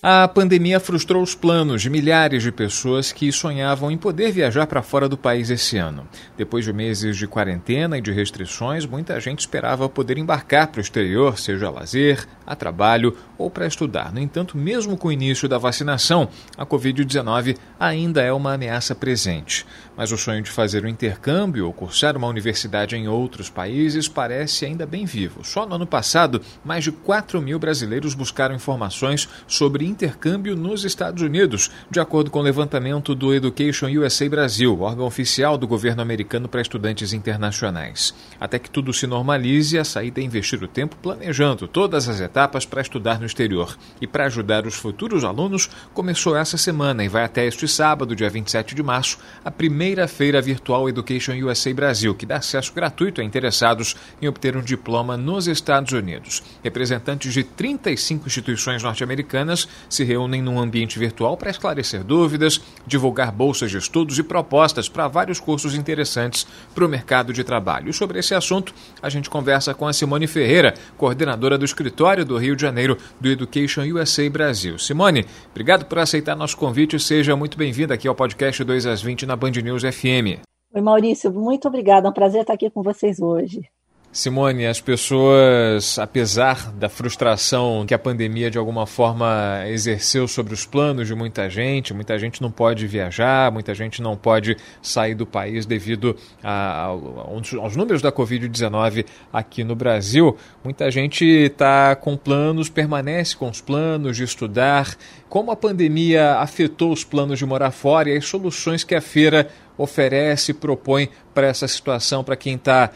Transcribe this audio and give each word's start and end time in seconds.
A 0.00 0.28
pandemia 0.28 0.78
frustrou 0.78 1.20
os 1.20 1.34
planos 1.34 1.82
de 1.82 1.90
milhares 1.90 2.44
de 2.44 2.52
pessoas 2.52 3.10
que 3.10 3.32
sonhavam 3.32 3.90
em 3.90 3.98
poder 3.98 4.30
viajar 4.30 4.64
para 4.68 4.80
fora 4.80 5.08
do 5.08 5.18
país 5.18 5.50
esse 5.50 5.76
ano. 5.76 6.06
Depois 6.36 6.64
de 6.64 6.72
meses 6.72 7.16
de 7.16 7.26
quarentena 7.26 7.98
e 7.98 8.00
de 8.00 8.12
restrições, 8.12 8.86
muita 8.86 9.18
gente 9.18 9.40
esperava 9.40 9.88
poder 9.88 10.16
embarcar 10.16 10.68
para 10.68 10.78
o 10.78 10.80
exterior, 10.80 11.36
seja 11.36 11.66
a 11.66 11.70
lazer, 11.70 12.24
a 12.46 12.54
trabalho 12.54 13.16
ou 13.36 13.50
para 13.50 13.66
estudar. 13.66 14.12
No 14.12 14.20
entanto, 14.20 14.56
mesmo 14.56 14.96
com 14.96 15.08
o 15.08 15.12
início 15.12 15.48
da 15.48 15.58
vacinação, 15.58 16.28
a 16.56 16.64
Covid-19 16.64 17.56
ainda 17.78 18.22
é 18.22 18.32
uma 18.32 18.54
ameaça 18.54 18.94
presente. 18.94 19.66
Mas 19.96 20.12
o 20.12 20.16
sonho 20.16 20.42
de 20.42 20.50
fazer 20.50 20.84
um 20.84 20.88
intercâmbio 20.88 21.66
ou 21.66 21.72
cursar 21.72 22.16
uma 22.16 22.28
universidade 22.28 22.94
em 22.94 23.08
outros 23.08 23.50
países 23.50 24.06
parece 24.06 24.64
ainda 24.64 24.86
bem 24.86 25.04
vivo. 25.04 25.44
Só 25.44 25.66
no 25.66 25.74
ano 25.74 25.88
passado, 25.88 26.40
mais 26.64 26.84
de 26.84 26.92
4 26.92 27.42
mil 27.42 27.58
brasileiros 27.58 28.14
buscaram 28.14 28.54
informações 28.54 29.28
sobre 29.48 29.87
intercâmbio 29.88 30.54
nos 30.54 30.84
Estados 30.84 31.22
Unidos, 31.22 31.70
de 31.90 31.98
acordo 31.98 32.30
com 32.30 32.38
o 32.38 32.42
levantamento 32.42 33.14
do 33.14 33.34
Education 33.34 33.88
USA 33.88 34.28
Brasil, 34.28 34.80
órgão 34.80 35.06
oficial 35.06 35.56
do 35.56 35.66
governo 35.66 36.02
americano 36.02 36.48
para 36.48 36.60
estudantes 36.60 37.12
internacionais. 37.12 38.14
Até 38.38 38.58
que 38.58 38.70
tudo 38.70 38.92
se 38.92 39.06
normalize, 39.06 39.78
a 39.78 39.84
saída 39.84 40.20
é 40.20 40.24
investir 40.24 40.62
o 40.62 40.68
tempo 40.68 40.96
planejando 41.02 41.66
todas 41.66 42.08
as 42.08 42.20
etapas 42.20 42.64
para 42.64 42.82
estudar 42.82 43.18
no 43.18 43.26
exterior. 43.26 43.76
E 44.00 44.06
para 44.06 44.26
ajudar 44.26 44.66
os 44.66 44.74
futuros 44.74 45.24
alunos, 45.24 45.68
começou 45.94 46.36
essa 46.36 46.56
semana 46.56 47.04
e 47.04 47.08
vai 47.08 47.24
até 47.24 47.46
este 47.46 47.66
sábado, 47.66 48.14
dia 48.14 48.30
27 48.30 48.74
de 48.74 48.82
março, 48.82 49.18
a 49.44 49.50
primeira 49.50 50.06
feira 50.06 50.40
virtual 50.40 50.88
Education 50.88 51.34
USA 51.44 51.72
Brasil, 51.72 52.14
que 52.14 52.26
dá 52.26 52.36
acesso 52.36 52.72
gratuito 52.72 53.20
a 53.20 53.24
interessados 53.24 53.96
em 54.20 54.28
obter 54.28 54.56
um 54.56 54.62
diploma 54.62 55.16
nos 55.16 55.46
Estados 55.46 55.92
Unidos. 55.92 56.42
Representantes 56.62 57.32
de 57.32 57.42
35 57.42 58.26
instituições 58.26 58.82
norte-americanas 58.82 59.68
se 59.88 60.04
reúnem 60.04 60.42
num 60.42 60.58
ambiente 60.58 60.98
virtual 60.98 61.36
para 61.36 61.50
esclarecer 61.50 62.04
dúvidas, 62.04 62.60
divulgar 62.86 63.32
bolsas 63.32 63.70
de 63.70 63.78
estudos 63.78 64.18
e 64.18 64.22
propostas 64.22 64.88
para 64.88 65.08
vários 65.08 65.40
cursos 65.40 65.74
interessantes 65.74 66.46
para 66.74 66.84
o 66.84 66.88
mercado 66.88 67.32
de 67.32 67.44
trabalho. 67.44 67.90
E 67.90 67.92
sobre 67.92 68.18
esse 68.18 68.34
assunto, 68.34 68.74
a 69.02 69.08
gente 69.08 69.30
conversa 69.30 69.74
com 69.74 69.86
a 69.86 69.92
Simone 69.92 70.26
Ferreira, 70.26 70.74
coordenadora 70.96 71.58
do 71.58 71.64
escritório 71.64 72.24
do 72.24 72.38
Rio 72.38 72.56
de 72.56 72.62
Janeiro 72.62 72.96
do 73.20 73.28
Education 73.28 73.82
USA 73.82 74.28
Brasil. 74.30 74.78
Simone, 74.78 75.26
obrigado 75.50 75.84
por 75.84 75.98
aceitar 75.98 76.36
nosso 76.36 76.56
convite. 76.56 76.98
Seja 76.98 77.36
muito 77.36 77.56
bem-vinda 77.56 77.94
aqui 77.94 78.08
ao 78.08 78.14
podcast 78.14 78.62
2 78.62 78.86
às 78.86 79.02
20 79.02 79.26
na 79.26 79.36
Band 79.36 79.52
News 79.62 79.82
FM. 79.82 80.40
Oi, 80.74 80.82
Maurício, 80.82 81.32
muito 81.32 81.66
obrigada. 81.66 82.08
É 82.08 82.10
um 82.10 82.14
prazer 82.14 82.42
estar 82.42 82.52
aqui 82.52 82.68
com 82.70 82.82
vocês 82.82 83.20
hoje. 83.20 83.68
Simone, 84.10 84.66
as 84.66 84.80
pessoas, 84.80 85.98
apesar 85.98 86.72
da 86.72 86.88
frustração 86.88 87.84
que 87.86 87.92
a 87.92 87.98
pandemia 87.98 88.50
de 88.50 88.56
alguma 88.56 88.86
forma 88.86 89.62
exerceu 89.66 90.26
sobre 90.26 90.54
os 90.54 90.64
planos 90.64 91.06
de 91.06 91.14
muita 91.14 91.48
gente, 91.50 91.92
muita 91.92 92.18
gente 92.18 92.40
não 92.40 92.50
pode 92.50 92.86
viajar, 92.86 93.52
muita 93.52 93.74
gente 93.74 94.00
não 94.00 94.16
pode 94.16 94.56
sair 94.80 95.14
do 95.14 95.26
país 95.26 95.66
devido 95.66 96.16
a, 96.42 96.84
aos 96.84 97.76
números 97.76 98.00
da 98.00 98.10
Covid-19 98.10 99.04
aqui 99.30 99.62
no 99.62 99.76
Brasil. 99.76 100.36
Muita 100.64 100.90
gente 100.90 101.24
está 101.26 101.94
com 101.94 102.16
planos, 102.16 102.70
permanece 102.70 103.36
com 103.36 103.48
os 103.48 103.60
planos 103.60 104.16
de 104.16 104.24
estudar. 104.24 104.96
Como 105.28 105.50
a 105.50 105.56
pandemia 105.56 106.36
afetou 106.36 106.92
os 106.92 107.04
planos 107.04 107.38
de 107.38 107.44
morar 107.44 107.70
fora 107.70 108.08
e 108.08 108.16
as 108.16 108.24
soluções 108.24 108.82
que 108.82 108.94
a 108.94 109.02
feira 109.02 109.48
oferece 109.78 110.50
e 110.50 110.54
propõe 110.54 111.08
para 111.32 111.46
essa 111.46 111.68
situação, 111.68 112.24
para 112.24 112.36
quem 112.36 112.56
está 112.56 112.90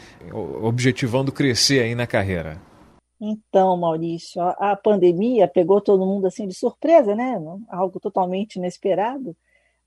objetivando 0.61 1.31
crescer 1.31 1.81
aí 1.81 1.95
na 1.95 2.05
carreira? 2.05 2.61
Então, 3.19 3.77
Maurício, 3.77 4.41
a, 4.41 4.75
pandemia 4.75 5.47
pegou 5.47 5.79
todo 5.79 6.05
mundo 6.05 6.27
assim 6.27 6.45
de 6.45 6.53
surpresa, 6.53 7.15
né? 7.15 7.41
Algo 7.69 7.97
totalmente 7.97 8.57
inesperado. 8.57 9.33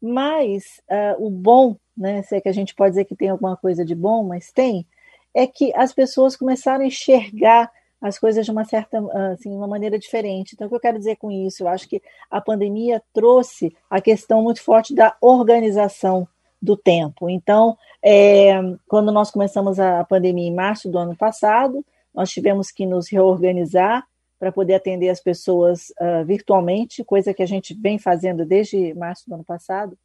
Mas 0.01 0.81
uh, 0.91 1.27
o 1.27 1.31
bom, 1.31 1.77
né? 1.95 2.23
Se 2.23 2.37
é 2.37 2.41
que 2.41 2.49
a 2.49 2.53
gente 2.53 2.75
pode 2.75 2.93
dizer 2.93 3.05
que 3.05 3.15
tem 3.15 3.29
alguma 3.29 3.55
coisa 3.55 3.85
de 3.85 3.95
bom, 3.95 4.23
mas 4.23 4.51
tem, 4.51 4.87
é 5.35 5.47
que 5.47 5.71
as 5.77 5.93
pessoas 5.93 6.35
começaram 6.35 6.83
a 6.83 6.87
enxergar 6.87 7.71
as 8.01 8.19
coisas 8.19 8.45
de 8.45 8.51
uma 8.51 8.65
certa, 8.65 8.99
assim, 9.33 9.51
uma 9.55 9.67
maneira 9.67 9.99
diferente. 9.99 10.53
Então, 10.55 10.67
o 10.67 10.71
que 10.71 10.77
eu 10.77 10.81
quero 10.81 10.99
dizer 10.99 11.17
com 11.17 11.31
isso? 11.31 11.63
Eu 11.63 11.69
acho 11.69 11.87
que 11.89 12.01
a 12.31 12.41
pandemia 12.41 13.03
trouxe 13.13 13.75
a 13.91 14.01
questão 14.01 14.43
muito 14.43 14.63
forte 14.63 14.95
da 14.95 15.15
organização 15.21 16.27
do 16.67 16.77
tempo. 16.77 17.31
Então, 17.31 17.79
é, 18.05 18.53
quando 18.89 19.13
nós 19.13 19.31
começamos 19.31 19.79
a 19.79 20.05
pandemia 20.05 20.49
em 20.49 20.55
março 20.55 20.91
do 20.91 20.99
ano 20.99 21.17
passado, 21.17 21.85
nós 22.13 22.31
tivemos 22.31 22.71
que 22.71 22.85
nos 22.85 23.09
reorganizar 23.09 24.05
para 24.39 24.53
poder 24.53 24.75
atender 24.75 25.09
as 25.09 25.21
pessoas 25.21 25.91
uh, 26.01 26.25
virtualmente, 26.27 27.05
coisa 27.05 27.33
que 27.33 27.43
a 27.43 27.47
gente 27.47 27.73
vem 27.73 27.99
fazendo 27.99 28.45
desde 28.45 28.93
março 28.95 29.29
do 29.29 29.35
ano 29.35 29.45
passado. 29.45 29.97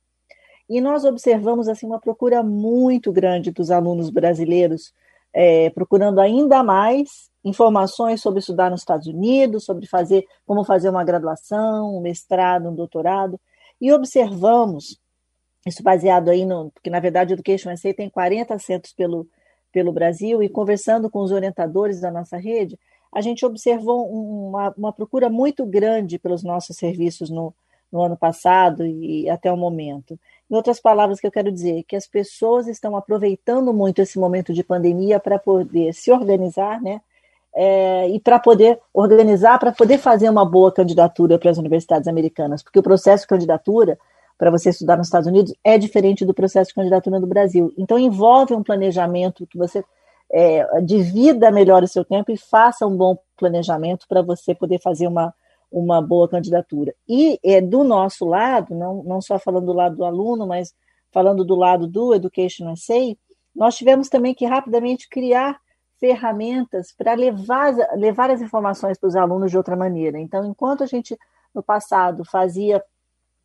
E 0.69 0.79
nós 0.79 1.03
observamos 1.03 1.67
assim 1.67 1.85
uma 1.85 1.99
procura 1.99 2.41
muito 2.41 3.11
grande 3.11 3.51
dos 3.51 3.71
alunos 3.71 4.09
brasileiros, 4.09 4.93
é, 5.33 5.69
procurando 5.71 6.21
ainda 6.21 6.63
mais 6.63 7.29
informações 7.43 8.21
sobre 8.21 8.39
estudar 8.39 8.69
nos 8.69 8.81
Estados 8.81 9.07
Unidos, 9.07 9.65
sobre 9.65 9.87
fazer 9.87 10.25
como 10.45 10.63
fazer 10.63 10.89
uma 10.89 11.03
graduação, 11.03 11.97
um 11.97 12.01
mestrado, 12.01 12.69
um 12.69 12.75
doutorado. 12.75 13.39
E 13.81 13.91
observamos 13.91 15.00
isso 15.65 15.83
baseado 15.83 16.29
aí 16.29 16.45
no, 16.45 16.71
porque 16.71 16.89
na 16.89 16.99
verdade 16.99 17.33
o 17.33 17.35
Education 17.35 17.75
SA 17.75 17.93
tem 17.93 18.09
40 18.09 18.57
centros 18.59 18.93
pelo, 18.93 19.27
pelo 19.71 19.91
Brasil, 19.91 20.41
e 20.41 20.49
conversando 20.49 21.09
com 21.09 21.19
os 21.19 21.31
orientadores 21.31 22.01
da 22.01 22.11
nossa 22.11 22.37
rede, 22.37 22.77
a 23.13 23.21
gente 23.21 23.45
observou 23.45 24.07
uma, 24.09 24.73
uma 24.77 24.93
procura 24.93 25.29
muito 25.29 25.65
grande 25.65 26.17
pelos 26.17 26.43
nossos 26.43 26.77
serviços 26.77 27.29
no, 27.29 27.53
no 27.91 28.01
ano 28.01 28.15
passado 28.15 28.85
e 28.85 29.29
até 29.29 29.51
o 29.51 29.57
momento. 29.57 30.17
Em 30.49 30.55
outras 30.55 30.79
palavras, 30.79 31.19
que 31.19 31.27
eu 31.27 31.31
quero 31.31 31.51
dizer 31.51 31.83
que 31.83 31.95
as 31.95 32.07
pessoas 32.07 32.67
estão 32.67 32.95
aproveitando 32.95 33.73
muito 33.73 34.01
esse 34.01 34.17
momento 34.17 34.53
de 34.53 34.63
pandemia 34.63 35.19
para 35.19 35.37
poder 35.37 35.93
se 35.93 36.11
organizar, 36.11 36.81
né? 36.81 37.01
É, 37.53 38.07
e 38.07 38.17
para 38.17 38.39
poder 38.39 38.79
organizar, 38.93 39.59
para 39.59 39.73
poder 39.73 39.97
fazer 39.97 40.29
uma 40.29 40.45
boa 40.45 40.71
candidatura 40.71 41.37
para 41.37 41.51
as 41.51 41.57
universidades 41.57 42.07
americanas, 42.07 42.63
porque 42.63 42.79
o 42.79 42.83
processo 42.83 43.23
de 43.23 43.27
candidatura 43.27 43.99
para 44.41 44.49
você 44.49 44.71
estudar 44.71 44.97
nos 44.97 45.05
Estados 45.05 45.27
Unidos 45.27 45.53
é 45.63 45.77
diferente 45.77 46.25
do 46.25 46.33
processo 46.33 46.69
de 46.69 46.73
candidatura 46.73 47.19
do 47.19 47.27
Brasil. 47.27 47.71
Então, 47.77 47.99
envolve 47.99 48.55
um 48.55 48.63
planejamento 48.63 49.45
que 49.45 49.55
você 49.55 49.85
é, 50.33 50.81
divida 50.81 51.51
melhor 51.51 51.83
o 51.83 51.87
seu 51.87 52.03
tempo 52.03 52.31
e 52.31 52.37
faça 52.37 52.87
um 52.87 52.97
bom 52.97 53.15
planejamento 53.37 54.07
para 54.09 54.23
você 54.23 54.55
poder 54.55 54.81
fazer 54.81 55.05
uma, 55.05 55.31
uma 55.71 56.01
boa 56.01 56.27
candidatura. 56.27 56.91
E 57.07 57.39
é, 57.45 57.61
do 57.61 57.83
nosso 57.83 58.25
lado, 58.25 58.73
não, 58.73 59.03
não 59.03 59.21
só 59.21 59.37
falando 59.37 59.67
do 59.67 59.73
lado 59.73 59.97
do 59.97 60.03
aluno, 60.03 60.47
mas 60.47 60.73
falando 61.11 61.45
do 61.45 61.53
lado 61.53 61.85
do 61.85 62.11
Education 62.15 62.75
SA, 62.75 63.15
nós 63.55 63.75
tivemos 63.75 64.09
também 64.09 64.33
que 64.33 64.47
rapidamente 64.47 65.07
criar 65.07 65.59
ferramentas 65.99 66.91
para 66.97 67.13
levar, 67.13 67.75
levar 67.93 68.31
as 68.31 68.41
informações 68.41 68.97
para 68.97 69.07
os 69.07 69.15
alunos 69.15 69.51
de 69.51 69.57
outra 69.57 69.75
maneira. 69.75 70.19
Então, 70.19 70.43
enquanto 70.43 70.83
a 70.83 70.87
gente 70.87 71.15
no 71.53 71.61
passado 71.61 72.25
fazia 72.25 72.83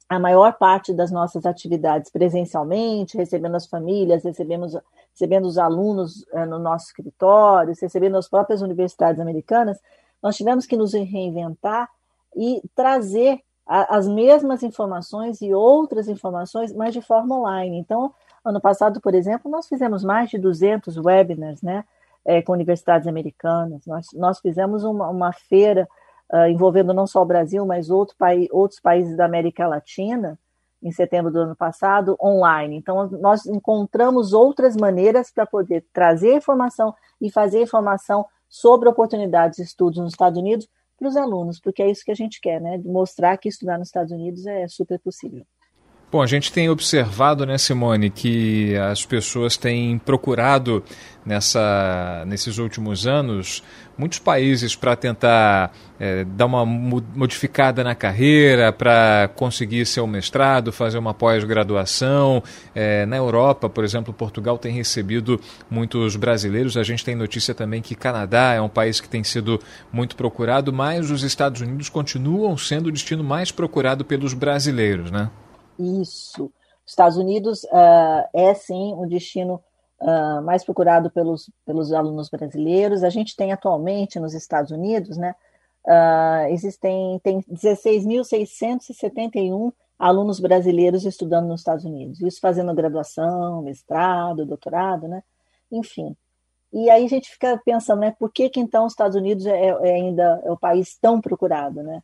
a 0.09 0.19
maior 0.19 0.53
parte 0.57 0.93
das 0.93 1.11
nossas 1.11 1.45
atividades 1.45 2.11
presencialmente, 2.11 3.17
recebendo 3.17 3.57
as 3.57 3.67
famílias, 3.67 4.23
recebemos, 4.23 4.77
recebendo 5.11 5.47
os 5.47 5.59
alunos 5.59 6.25
é, 6.33 6.45
no 6.45 6.59
nosso 6.59 6.87
escritório, 6.87 7.75
recebendo 7.81 8.17
as 8.17 8.29
próprias 8.29 8.63
universidades 8.63 9.21
americanas, 9.21 9.81
nós 10.23 10.37
tivemos 10.37 10.65
que 10.65 10.77
nos 10.77 10.93
reinventar 10.93 11.91
e 12.37 12.63
trazer 12.75 13.41
a, 13.67 13.97
as 13.97 14.07
mesmas 14.07 14.63
informações 14.63 15.41
e 15.41 15.53
outras 15.53 16.09
informações, 16.09 16.73
mas 16.73 16.95
de 16.95 17.03
forma 17.03 17.37
online. 17.37 17.79
Então, 17.79 18.15
ano 18.45 18.61
passado, 18.61 19.01
por 19.01 19.15
exemplo, 19.15 19.51
nós 19.51 19.67
fizemos 19.67 20.05
mais 20.05 20.31
de 20.31 20.39
200 20.39 20.97
webinars 20.99 21.63
né, 21.63 21.85
é, 22.25 22.41
com 22.41 22.53
universidades 22.53 23.09
americanas, 23.09 23.85
nós, 23.87 24.07
nós 24.13 24.39
fizemos 24.39 24.85
uma, 24.85 25.09
uma 25.09 25.33
feira 25.33 25.89
uh, 26.33 26.49
envolvendo 26.49 26.93
não 26.93 27.07
só 27.07 27.23
o 27.23 27.27
Brasil, 27.27 27.65
mas 27.67 27.91
outro 27.91 28.17
outros 28.51 28.81
países 28.81 29.17
da 29.17 29.25
América 29.25 29.67
Latina, 29.67 30.39
em 30.83 30.93
setembro 30.93 31.33
do 31.33 31.41
ano 31.41 31.57
passado, 31.57 32.17
online. 32.23 32.77
Então, 32.77 33.09
nós 33.11 33.47
encontramos 33.47 34.33
outras 34.33 34.77
maneiras 34.77 35.31
para 35.31 35.47
poder 35.47 35.85
trazer 35.93 36.35
informação 36.35 36.95
e 37.21 37.31
fazer 37.31 37.63
informação 37.63 38.27
sobre 38.49 38.89
oportunidades 38.89 39.57
de 39.57 39.65
estudos 39.65 39.99
nos 39.99 40.13
Estados 40.13 40.39
Unidos 40.39 40.69
para 40.99 41.09
os 41.09 41.17
alunos, 41.17 41.61
porque 41.61 41.83
é 41.83 41.91
isso 41.91 42.05
que 42.05 42.11
a 42.11 42.17
gente 42.17 42.41
quer, 42.41 42.61
né? 42.61 42.79
Mostrar 42.85 43.37
que 43.37 43.49
estudar 43.49 43.79
nos 43.79 43.89
Estados 43.89 44.13
Unidos 44.13 44.47
é 44.47 44.67
super 44.69 44.99
possível. 44.99 45.45
Bom, 46.11 46.23
a 46.23 46.27
gente 46.27 46.53
tem 46.53 46.71
observado, 46.71 47.45
né, 47.45 47.59
Simone, 47.59 48.11
que 48.11 48.77
as 48.77 49.05
pessoas 49.05 49.57
têm 49.57 49.99
procurado 49.99 50.85
nessa, 51.27 52.23
nesses 52.29 52.59
últimos 52.59 53.09
anos 53.09 53.61
muitos 53.99 54.21
países 54.21 54.77
para 54.77 54.95
tentar 54.95 55.73
é, 55.99 56.25
dar 56.25 56.47
uma 56.47 56.65
modificada 56.65 57.83
na 57.83 57.93
carreira, 57.93 58.73
para 58.73 59.29
conseguir 59.35 59.85
seu 59.85 60.07
mestrado, 60.07 60.71
fazer 60.71 60.97
uma 60.97 61.13
pós-graduação. 61.13 62.41
É, 62.73 63.05
na 63.05 63.17
Europa, 63.17 63.69
por 63.69 63.83
exemplo, 63.83 64.15
Portugal 64.15 64.59
tem 64.59 64.73
recebido 64.73 65.41
muitos 65.69 66.15
brasileiros. 66.15 66.77
A 66.77 66.85
gente 66.85 67.05
tem 67.05 67.17
notícia 67.17 67.53
também 67.53 67.83
que 67.83 67.97
Canadá 67.97 68.53
é 68.53 68.61
um 68.61 68.69
país 68.69 69.01
que 69.01 69.09
tem 69.09 69.25
sido 69.25 69.61
muito 69.93 70.15
procurado, 70.15 70.73
mas 70.73 71.11
os 71.11 71.25
Estados 71.25 71.61
Unidos 71.63 71.89
continuam 71.89 72.57
sendo 72.57 72.87
o 72.87 72.93
destino 72.93 73.25
mais 73.25 73.51
procurado 73.51 74.05
pelos 74.05 74.35
brasileiros, 74.35 75.11
né? 75.11 75.31
Isso. 75.79 76.51
Estados 76.87 77.19
Unidos 77.19 77.65
uh, 77.65 78.29
é 78.33 78.55
sim 78.55 78.95
um 78.95 79.09
destino 79.09 79.61
uh, 80.01 80.41
mais 80.43 80.65
procurado 80.65 81.11
pelos, 81.11 81.51
pelos 81.65 81.93
alunos 81.93 82.29
brasileiros. 82.29 83.03
A 83.03 83.11
gente 83.11 83.35
tem 83.37 83.53
atualmente 83.53 84.21
nos 84.21 84.35
Estados 84.35 84.71
Unidos, 84.71 85.17
né? 85.17 85.35
Uh, 85.85 86.47
existem 86.51 87.19
tem 87.23 87.41
16.671 87.43 89.73
alunos 89.99 90.39
brasileiros 90.41 91.05
estudando 91.05 91.47
nos 91.47 91.61
Estados 91.61 91.85
Unidos, 91.85 92.21
isso 92.21 92.41
fazendo 92.41 92.75
graduação, 92.75 93.63
mestrado, 93.63 94.45
doutorado, 94.45 95.07
né? 95.09 95.23
Enfim. 95.71 96.17
E 96.73 96.91
aí 96.91 97.05
a 97.05 97.09
gente 97.09 97.31
fica 97.31 97.61
pensando, 97.65 98.01
né? 98.01 98.15
Por 98.19 98.33
que, 98.33 98.51
que 98.51 98.59
então 98.61 98.85
os 98.85 98.93
Estados 98.93 99.17
Unidos 99.17 99.47
é, 99.47 99.69
é 99.69 99.95
ainda 99.95 100.43
é 100.45 100.51
o 100.51 100.57
país 100.57 100.97
tão 101.01 101.21
procurado, 101.21 101.83
né? 101.83 102.03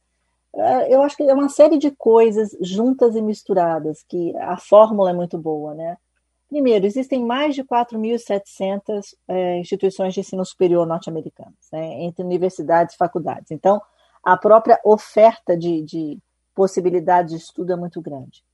É, 0.55 0.95
eu 0.95 1.03
acho 1.03 1.17
que 1.17 1.23
é 1.23 1.35
uma 1.35 1.49
série 1.49 1.79
de 1.79 1.91
coisas 1.91 2.57
juntas 2.61 3.17
e 3.17 3.23
misturadas, 3.23 4.03
que 4.09 4.37
a 4.37 4.57
fórmula 4.57 5.11
é 5.11 5.15
muito 5.15 5.39
boa, 5.39 5.75
né? 5.75 5.97
Primeiro, 6.49 6.85
existem 6.85 7.25
mais 7.25 7.55
de 7.55 7.65
4.700 7.65 9.15
é, 9.27 9.59
instituições 9.59 10.13
de 10.13 10.21
ensino 10.21 10.45
superior 10.45 10.87
norte-americanas, 10.87 11.55
né, 11.73 12.03
entre 12.03 12.23
universidades 12.23 12.95
e 12.95 12.99
faculdades. 12.99 13.51
Então, 13.51 13.81
a 14.23 14.37
própria 14.37 14.79
oferta 14.85 15.57
de, 15.57 15.81
de 15.81 16.19
possibilidades 16.55 17.33
de 17.33 17.39
estudo 17.39 17.73
é 17.73 17.77
muito 17.77 18.03
grande. 18.03 18.45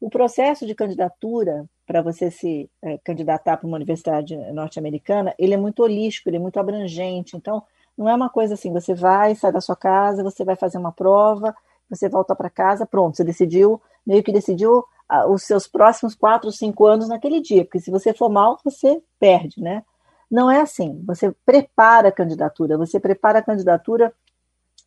O 0.00 0.10
processo 0.10 0.66
de 0.66 0.74
candidatura 0.74 1.64
para 1.86 2.02
você 2.02 2.32
se 2.32 2.68
é, 2.82 2.98
candidatar 2.98 3.56
para 3.56 3.66
uma 3.66 3.76
universidade 3.76 4.36
norte-americana, 4.52 5.32
ele 5.38 5.54
é 5.54 5.56
muito 5.56 5.84
holístico, 5.84 6.28
ele 6.28 6.38
é 6.38 6.40
muito 6.40 6.58
abrangente. 6.58 7.36
Então, 7.36 7.62
não 7.96 8.08
é 8.08 8.14
uma 8.14 8.28
coisa 8.28 8.54
assim, 8.54 8.72
você 8.72 8.94
vai, 8.94 9.34
sai 9.34 9.52
da 9.52 9.60
sua 9.60 9.76
casa, 9.76 10.22
você 10.22 10.44
vai 10.44 10.56
fazer 10.56 10.78
uma 10.78 10.92
prova, 10.92 11.54
você 11.88 12.08
volta 12.08 12.34
para 12.34 12.50
casa, 12.50 12.84
pronto, 12.84 13.16
você 13.16 13.24
decidiu, 13.24 13.80
meio 14.06 14.22
que 14.22 14.32
decidiu 14.32 14.84
ah, 15.08 15.26
os 15.26 15.44
seus 15.44 15.66
próximos 15.66 16.14
quatro, 16.14 16.50
cinco 16.52 16.86
anos 16.86 17.08
naquele 17.08 17.40
dia, 17.40 17.64
porque 17.64 17.80
se 17.80 17.90
você 17.90 18.12
for 18.12 18.28
mal, 18.28 18.58
você 18.64 19.02
perde, 19.18 19.60
né? 19.60 19.82
Não 20.30 20.50
é 20.50 20.60
assim. 20.60 21.00
Você 21.06 21.32
prepara 21.44 22.08
a 22.08 22.12
candidatura, 22.12 22.76
você 22.76 22.98
prepara 22.98 23.38
a 23.38 23.42
candidatura 23.42 24.12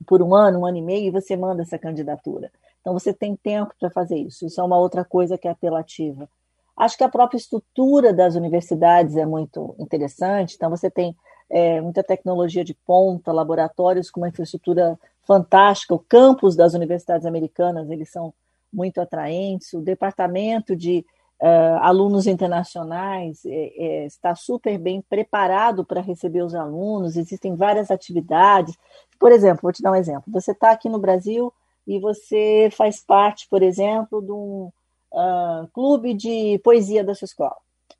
por 0.05 0.21
um 0.21 0.35
ano, 0.35 0.59
um 0.59 0.65
ano 0.65 0.77
e 0.77 0.81
meio, 0.81 1.07
e 1.07 1.11
você 1.11 1.35
manda 1.35 1.61
essa 1.61 1.77
candidatura. 1.77 2.51
Então 2.81 2.93
você 2.93 3.13
tem 3.13 3.35
tempo 3.35 3.73
para 3.79 3.89
fazer 3.89 4.17
isso. 4.17 4.45
Isso 4.45 4.59
é 4.59 4.63
uma 4.63 4.77
outra 4.77 5.03
coisa 5.03 5.37
que 5.37 5.47
é 5.47 5.51
apelativa. 5.51 6.29
Acho 6.75 6.97
que 6.97 7.03
a 7.03 7.09
própria 7.09 7.37
estrutura 7.37 8.13
das 8.13 8.35
universidades 8.35 9.15
é 9.15 9.25
muito 9.25 9.75
interessante. 9.79 10.55
Então 10.55 10.69
você 10.69 10.89
tem 10.89 11.15
é, 11.49 11.81
muita 11.81 12.03
tecnologia 12.03 12.63
de 12.63 12.73
ponta, 12.73 13.31
laboratórios 13.31 14.11
com 14.11 14.21
uma 14.21 14.29
infraestrutura 14.29 14.99
fantástica. 15.23 15.93
O 15.93 15.99
campus 15.99 16.55
das 16.55 16.73
universidades 16.73 17.25
americanas, 17.25 17.89
eles 17.89 18.09
são 18.09 18.33
muito 18.71 19.01
atraentes. 19.01 19.73
O 19.73 19.81
departamento 19.81 20.75
de 20.75 21.05
uh, 21.41 21.77
alunos 21.81 22.27
internacionais 22.27 23.43
é, 23.45 23.49
é, 23.51 24.05
está 24.05 24.35
super 24.35 24.77
bem 24.77 25.01
preparado 25.01 25.83
para 25.83 26.01
receber 26.01 26.43
os 26.43 26.53
alunos. 26.53 27.17
Existem 27.17 27.55
várias 27.55 27.89
atividades. 27.89 28.77
Por 29.19 29.31
exemplo, 29.31 29.61
vou 29.63 29.71
te 29.71 29.81
dar 29.81 29.91
um 29.91 29.95
exemplo. 29.95 30.23
Você 30.27 30.51
está 30.51 30.71
aqui 30.71 30.87
no 30.87 30.99
Brasil 30.99 31.53
e 31.87 31.99
você 31.99 32.69
faz 32.71 33.01
parte, 33.01 33.47
por 33.49 33.63
exemplo, 33.63 34.21
de 34.21 34.31
um 34.31 34.71
uh, 35.11 35.67
clube 35.73 36.13
de 36.13 36.59
poesia 36.63 37.03
da 37.03 37.15
sua 37.15 37.25
escola. 37.25 37.55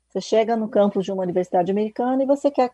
Você 0.08 0.20
chega 0.20 0.56
no 0.56 0.68
campus 0.68 1.04
de 1.04 1.12
uma 1.12 1.22
universidade 1.22 1.70
americana 1.70 2.22
e 2.22 2.26
você 2.26 2.50
quer 2.50 2.72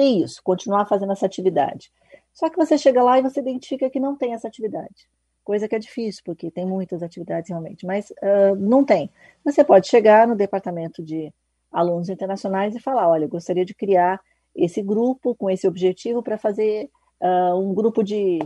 ter 0.00 0.24
isso, 0.24 0.40
continuar 0.42 0.86
fazendo 0.86 1.12
essa 1.12 1.26
atividade. 1.26 1.92
Só 2.32 2.48
que 2.48 2.56
você 2.56 2.78
chega 2.78 3.02
lá 3.02 3.18
e 3.18 3.22
você 3.22 3.40
identifica 3.40 3.90
que 3.90 4.00
não 4.00 4.16
tem 4.16 4.32
essa 4.32 4.48
atividade. 4.48 5.06
Coisa 5.44 5.68
que 5.68 5.74
é 5.74 5.78
difícil, 5.78 6.22
porque 6.24 6.50
tem 6.50 6.64
muitas 6.64 7.02
atividades 7.02 7.50
realmente, 7.50 7.84
mas 7.84 8.10
uh, 8.10 8.56
não 8.56 8.82
tem. 8.82 9.10
Você 9.44 9.62
pode 9.62 9.88
chegar 9.88 10.26
no 10.26 10.34
departamento 10.34 11.02
de 11.02 11.30
alunos 11.70 12.08
internacionais 12.08 12.74
e 12.74 12.80
falar: 12.80 13.08
olha, 13.10 13.26
gostaria 13.26 13.64
de 13.64 13.74
criar 13.74 14.18
esse 14.56 14.80
grupo 14.80 15.34
com 15.34 15.50
esse 15.50 15.68
objetivo 15.68 16.22
para 16.22 16.38
fazer 16.38 16.88
uh, 17.20 17.54
um 17.58 17.74
grupo 17.74 18.02
de 18.02 18.38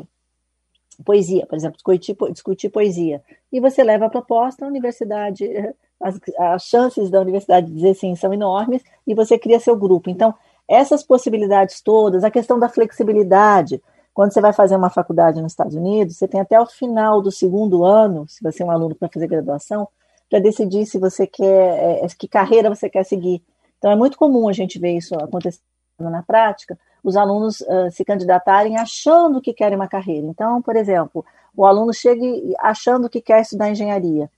poesia, 1.04 1.46
por 1.46 1.56
exemplo, 1.56 1.76
discutir, 1.76 2.16
discutir 2.32 2.68
poesia. 2.68 3.22
E 3.52 3.60
você 3.60 3.84
leva 3.84 4.06
a 4.06 4.10
proposta, 4.10 4.64
a 4.64 4.68
universidade, 4.68 5.48
as, 6.00 6.18
as 6.36 6.64
chances 6.64 7.10
da 7.10 7.20
universidade 7.20 7.70
dizer 7.70 7.94
sim 7.94 8.16
são 8.16 8.34
enormes, 8.34 8.82
e 9.06 9.14
você 9.14 9.38
cria 9.38 9.60
seu 9.60 9.76
grupo. 9.76 10.10
Então, 10.10 10.34
essas 10.68 11.02
possibilidades 11.02 11.80
todas, 11.80 12.24
a 12.24 12.30
questão 12.30 12.58
da 12.58 12.68
flexibilidade. 12.68 13.82
Quando 14.12 14.32
você 14.32 14.40
vai 14.40 14.52
fazer 14.52 14.76
uma 14.76 14.90
faculdade 14.90 15.42
nos 15.42 15.52
Estados 15.52 15.74
Unidos, 15.74 16.16
você 16.16 16.28
tem 16.28 16.40
até 16.40 16.60
o 16.60 16.66
final 16.66 17.20
do 17.20 17.32
segundo 17.32 17.84
ano, 17.84 18.26
se 18.28 18.42
você 18.42 18.62
é 18.62 18.66
um 18.66 18.70
aluno 18.70 18.94
para 18.94 19.08
fazer 19.08 19.26
graduação, 19.26 19.88
para 20.30 20.38
decidir 20.38 20.86
se 20.86 20.98
você 20.98 21.26
quer, 21.26 21.44
é, 21.44 22.04
é, 22.04 22.08
que 22.08 22.28
carreira 22.28 22.68
você 22.68 22.88
quer 22.88 23.04
seguir. 23.04 23.42
Então 23.78 23.90
é 23.90 23.96
muito 23.96 24.16
comum 24.16 24.48
a 24.48 24.52
gente 24.52 24.78
ver 24.78 24.96
isso 24.96 25.14
acontecendo 25.16 25.60
na 25.98 26.22
prática, 26.22 26.78
os 27.02 27.16
alunos 27.16 27.60
uh, 27.60 27.90
se 27.90 28.04
candidatarem 28.04 28.78
achando 28.78 29.40
que 29.40 29.52
querem 29.52 29.76
uma 29.76 29.86
carreira. 29.86 30.26
Então, 30.26 30.62
por 30.62 30.74
exemplo, 30.74 31.24
o 31.54 31.66
aluno 31.66 31.92
chega 31.92 32.24
achando 32.60 33.10
que 33.10 33.20
quer 33.20 33.42
estudar 33.42 33.70
engenharia, 33.70 34.30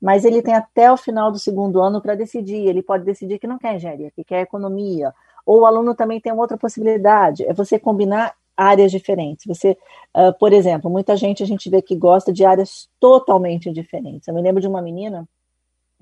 mas 0.00 0.24
ele 0.24 0.42
tem 0.42 0.54
até 0.54 0.92
o 0.92 0.96
final 0.96 1.32
do 1.32 1.38
segundo 1.38 1.80
ano 1.80 2.00
para 2.00 2.14
decidir. 2.14 2.66
Ele 2.66 2.82
pode 2.82 3.04
decidir 3.04 3.38
que 3.38 3.46
não 3.46 3.58
quer 3.58 3.74
engenharia, 3.74 4.10
que 4.10 4.22
quer 4.22 4.42
economia, 4.42 5.12
ou 5.44 5.60
o 5.60 5.66
aluno 5.66 5.94
também 5.94 6.20
tem 6.20 6.32
outra 6.32 6.56
possibilidade, 6.56 7.44
é 7.44 7.52
você 7.52 7.78
combinar 7.78 8.34
áreas 8.56 8.90
diferentes. 8.90 9.46
Você, 9.46 9.76
uh, 10.14 10.36
por 10.38 10.52
exemplo, 10.52 10.90
muita 10.90 11.16
gente 11.16 11.42
a 11.42 11.46
gente 11.46 11.70
vê 11.70 11.80
que 11.80 11.96
gosta 11.96 12.32
de 12.32 12.44
áreas 12.44 12.88
totalmente 13.00 13.72
diferentes. 13.72 14.28
Eu 14.28 14.34
me 14.34 14.42
lembro 14.42 14.60
de 14.60 14.68
uma 14.68 14.82
menina 14.82 15.26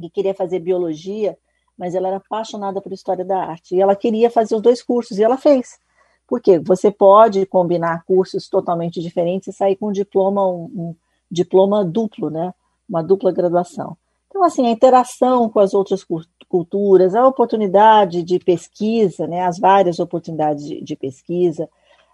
que 0.01 0.11
queria 0.11 0.35
fazer 0.35 0.59
biologia, 0.59 1.39
mas 1.77 1.95
ela 1.95 2.09
era 2.09 2.17
apaixonada 2.17 2.81
por 2.81 2.93
história 2.93 3.25
da 3.25 3.39
arte 3.39 3.77
e 3.77 3.81
ela 3.81 3.95
queria 3.95 4.29
fazer 4.31 4.57
os 4.57 4.63
dois 4.63 4.83
cursos 4.83 5.19
e 5.19 5.23
ela 5.23 5.37
fez. 5.37 5.79
Por 6.27 6.41
quê? 6.41 6.59
Você 6.59 6.91
pode 6.91 7.47
combinar 7.47 8.05
cursos 8.05 8.49
totalmente 8.49 9.01
diferentes 9.01 9.49
e 9.49 9.53
sair 9.53 9.77
com 9.77 9.89
um 9.89 9.93
diploma, 9.93 10.47
um, 10.47 10.65
um 10.65 10.97
diploma 11.31 11.85
duplo, 11.85 12.29
né? 12.29 12.53
Uma 12.89 13.03
dupla 13.03 13.33
graduação. 13.33 13.97
Então, 14.29 14.45
assim, 14.45 14.67
a 14.67 14.71
interação 14.71 15.49
com 15.49 15.59
as 15.61 15.73
outras 15.73 16.05
culturas, 16.49 17.15
a 17.15 17.27
oportunidade 17.27 18.23
de 18.23 18.39
pesquisa, 18.39 19.27
né, 19.27 19.43
as 19.45 19.59
várias 19.59 19.99
oportunidades 19.99 20.65
de, 20.65 20.83
de 20.83 20.97
pesquisa, 20.97 21.69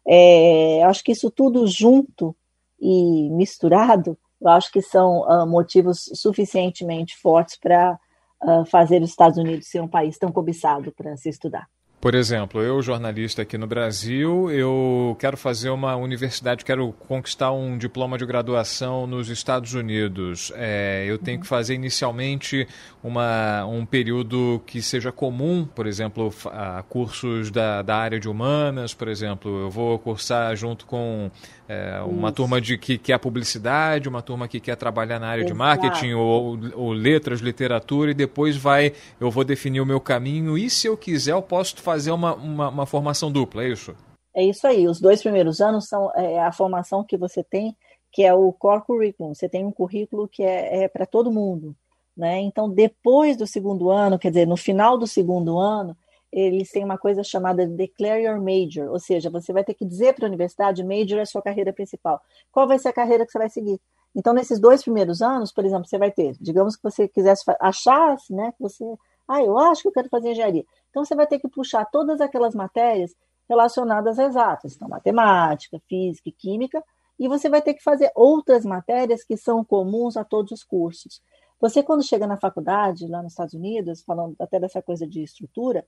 é, 0.07 0.83
acho 0.85 1.03
que 1.03 1.13
isso 1.13 1.31
tudo 1.31 1.67
junto 1.67 2.37
e 2.81 3.31
misturado, 3.31 4.19
eu 4.41 4.49
acho 4.49 4.71
que 4.71 4.83
são 4.83 5.23
uh, 5.23 5.47
motivos 5.47 6.11
suficientemente 6.15 7.17
fortes 7.17 7.57
para 7.57 7.99
uh, 8.43 8.65
fazer 8.67 9.01
os 9.01 9.09
Estados 9.09 9.39
Unidos 9.39 9.69
ser 9.69 9.81
um 9.81 9.89
país 9.89 10.19
tão 10.19 10.31
cobiçado 10.31 10.93
para 10.93 11.17
se 11.17 11.31
estudar. 11.31 11.67
Por 12.05 12.15
exemplo, 12.15 12.61
eu, 12.61 12.83
jornalista 12.83 13.41
aqui 13.41 13.57
no 13.57 13.67
Brasil, 13.67 14.51
eu 14.51 15.17
quero 15.19 15.39
fazer 15.39 15.71
uma 15.71 15.97
universidade, 15.97 16.63
quero 16.63 16.93
conquistar 17.09 17.51
um 17.51 17.79
diploma 17.79 18.19
de 18.19 18.27
graduação 18.27 19.07
nos 19.07 19.31
Estados 19.31 19.73
Unidos. 19.73 20.53
É, 20.55 21.07
eu 21.09 21.17
tenho 21.17 21.41
que 21.41 21.47
fazer 21.47 21.73
inicialmente 21.73 22.69
uma, 23.03 23.65
um 23.65 23.87
período 23.87 24.63
que 24.67 24.83
seja 24.83 25.11
comum, 25.11 25.65
por 25.65 25.87
exemplo, 25.87 26.31
a 26.53 26.83
cursos 26.83 27.51
da, 27.51 27.81
da 27.81 27.97
área 27.97 28.21
de 28.21 28.29
humanas, 28.29 28.93
por 28.93 29.09
exemplo. 29.09 29.63
Eu 29.63 29.71
vou 29.71 29.99
cursar 29.99 30.55
junto 30.55 30.85
com 30.85 31.31
é, 31.69 32.01
uma 32.01 32.29
Isso. 32.29 32.37
turma 32.37 32.61
de, 32.61 32.77
que 32.77 32.99
quer 32.99 33.19
publicidade, 33.19 34.09
uma 34.09 34.21
turma 34.21 34.47
que 34.47 34.61
quer 34.61 34.77
trabalhar 34.77 35.19
na 35.19 35.29
área 35.29 35.43
Exato. 35.43 35.53
de 35.53 35.59
marketing 35.59 36.13
ou, 36.13 36.59
ou, 36.75 36.93
letras, 36.93 37.41
literatura, 37.41 38.11
e 38.11 38.15
depois 38.15 38.57
vai, 38.57 38.93
eu 39.19 39.31
vou 39.31 39.45
definir 39.45 39.81
o 39.81 39.87
meu 39.87 40.01
caminho, 40.01 40.59
e 40.59 40.69
se 40.69 40.87
eu 40.87 40.97
quiser, 40.97 41.33
eu 41.33 41.43
posso 41.43 41.77
fazer 41.77 42.11
uma, 42.11 42.35
uma, 42.35 42.69
uma 42.69 42.87
formação 42.87 43.33
dupla, 43.33 43.65
é 43.65 43.69
isso? 43.69 43.95
É 44.35 44.45
isso 44.45 44.67
aí. 44.67 44.87
Os 44.89 45.01
dois 45.01 45.23
primeiros 45.23 45.61
anos 45.61 45.89
são 45.89 46.11
é, 46.15 46.41
a 46.41 46.53
formação 46.53 47.05
que 47.05 47.17
você 47.17 47.43
tem, 47.43 47.75
que 48.13 48.23
é 48.23 48.35
o 48.35 48.53
core 48.53 48.83
curriculum. 48.85 49.33
Você 49.33 49.49
tem 49.49 49.65
um 49.65 49.73
currículo 49.73 50.29
que 50.29 50.43
é, 50.43 50.85
é 50.85 50.89
para 50.89 51.07
todo 51.07 51.33
mundo. 51.33 51.75
Né? 52.17 52.41
Então, 52.41 52.69
depois 52.69 53.37
do 53.37 53.47
segundo 53.47 53.91
ano, 53.91 54.19
quer 54.19 54.31
dizer, 54.31 54.47
no 54.47 54.57
final 54.57 54.99
do 54.99 55.07
segundo 55.07 55.59
ano, 55.59 55.97
eles 56.37 56.69
têm 56.73 56.85
uma 56.85 56.99
coisa 56.99 57.23
chamada 57.23 57.65
Declare 57.65 58.25
Your 58.25 58.41
Major, 58.41 58.91
ou 58.91 58.99
seja, 58.99 59.31
você 59.31 59.53
vai 59.53 59.63
ter 59.63 59.73
que 59.73 59.85
dizer 59.85 60.15
para 60.15 60.27
a 60.27 60.29
universidade, 60.29 60.83
major 60.83 61.19
é 61.19 61.23
a 61.23 61.27
sua 61.27 61.41
carreira 61.41 61.73
principal. 61.73 62.21
Qual 62.51 62.67
vai 62.67 62.77
ser 62.77 62.89
a 62.89 62.93
carreira 62.93 63.25
que 63.25 63.31
você 63.31 63.39
vai 63.39 63.49
seguir? 63.49 63.81
Então, 64.13 64.35
nesses 64.35 64.59
dois 64.59 64.83
primeiros 64.83 65.23
anos, 65.23 65.53
por 65.53 65.65
exemplo, 65.65 65.87
você 65.87 65.97
vai 65.97 66.11
ter, 66.11 66.37
digamos 66.41 66.75
que 66.75 66.83
você 66.83 67.07
quisesse 67.07 67.45
achar, 67.61 68.17
né, 68.31 68.51
que 68.51 68.61
você, 68.61 68.85
ah, 69.29 69.43
eu 69.43 69.57
acho 69.57 69.83
que 69.83 69.89
eu 69.89 69.93
quero 69.93 70.09
fazer 70.09 70.33
engenharia. 70.33 70.65
Então, 70.91 71.05
você 71.05 71.15
vai 71.15 71.27
ter 71.27 71.39
que 71.39 71.49
puxar 71.49 71.85
todas 71.85 72.21
aquelas 72.21 72.53
matérias 72.53 73.15
relacionadas 73.49 74.19
às 74.19 74.31
exatas, 74.31 74.75
então, 74.75 74.89
matemática, 74.89 75.81
física 75.89 76.29
e 76.29 76.33
química, 76.33 76.83
e 77.17 77.29
você 77.29 77.49
vai 77.49 77.63
ter 77.63 77.75
que 77.75 77.83
fazer 77.83 78.11
outras 78.13 78.65
matérias 78.65 79.23
que 79.23 79.37
são 79.37 79.65
comuns 79.65 80.17
a 80.17 80.25
todos 80.25 80.51
os 80.51 80.65
cursos. 80.65 81.21
Você, 81.61 81.81
quando 81.81 82.03
chega 82.03 82.27
na 82.27 82.37
faculdade, 82.37 83.07
lá 83.07 83.23
nos 83.23 83.33
Estados 83.33 83.55
Unidos, 83.55 84.03
falando 84.03 84.35
até 84.41 84.59
dessa 84.59 84.83
coisa 84.83 85.07
de 85.07 85.23
estrutura, 85.23 85.87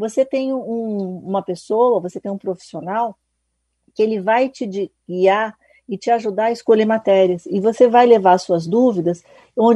você 0.00 0.24
tem 0.24 0.52
um, 0.54 1.18
uma 1.18 1.42
pessoa, 1.42 2.00
você 2.00 2.18
tem 2.18 2.32
um 2.32 2.38
profissional 2.38 3.14
que 3.94 4.02
ele 4.02 4.18
vai 4.18 4.48
te 4.48 4.90
guiar 5.06 5.54
e 5.86 5.98
te 5.98 6.10
ajudar 6.10 6.46
a 6.46 6.52
escolher 6.52 6.86
matérias. 6.86 7.44
E 7.46 7.60
você 7.60 7.86
vai 7.86 8.06
levar 8.06 8.38
suas 8.38 8.66
dúvidas 8.66 9.22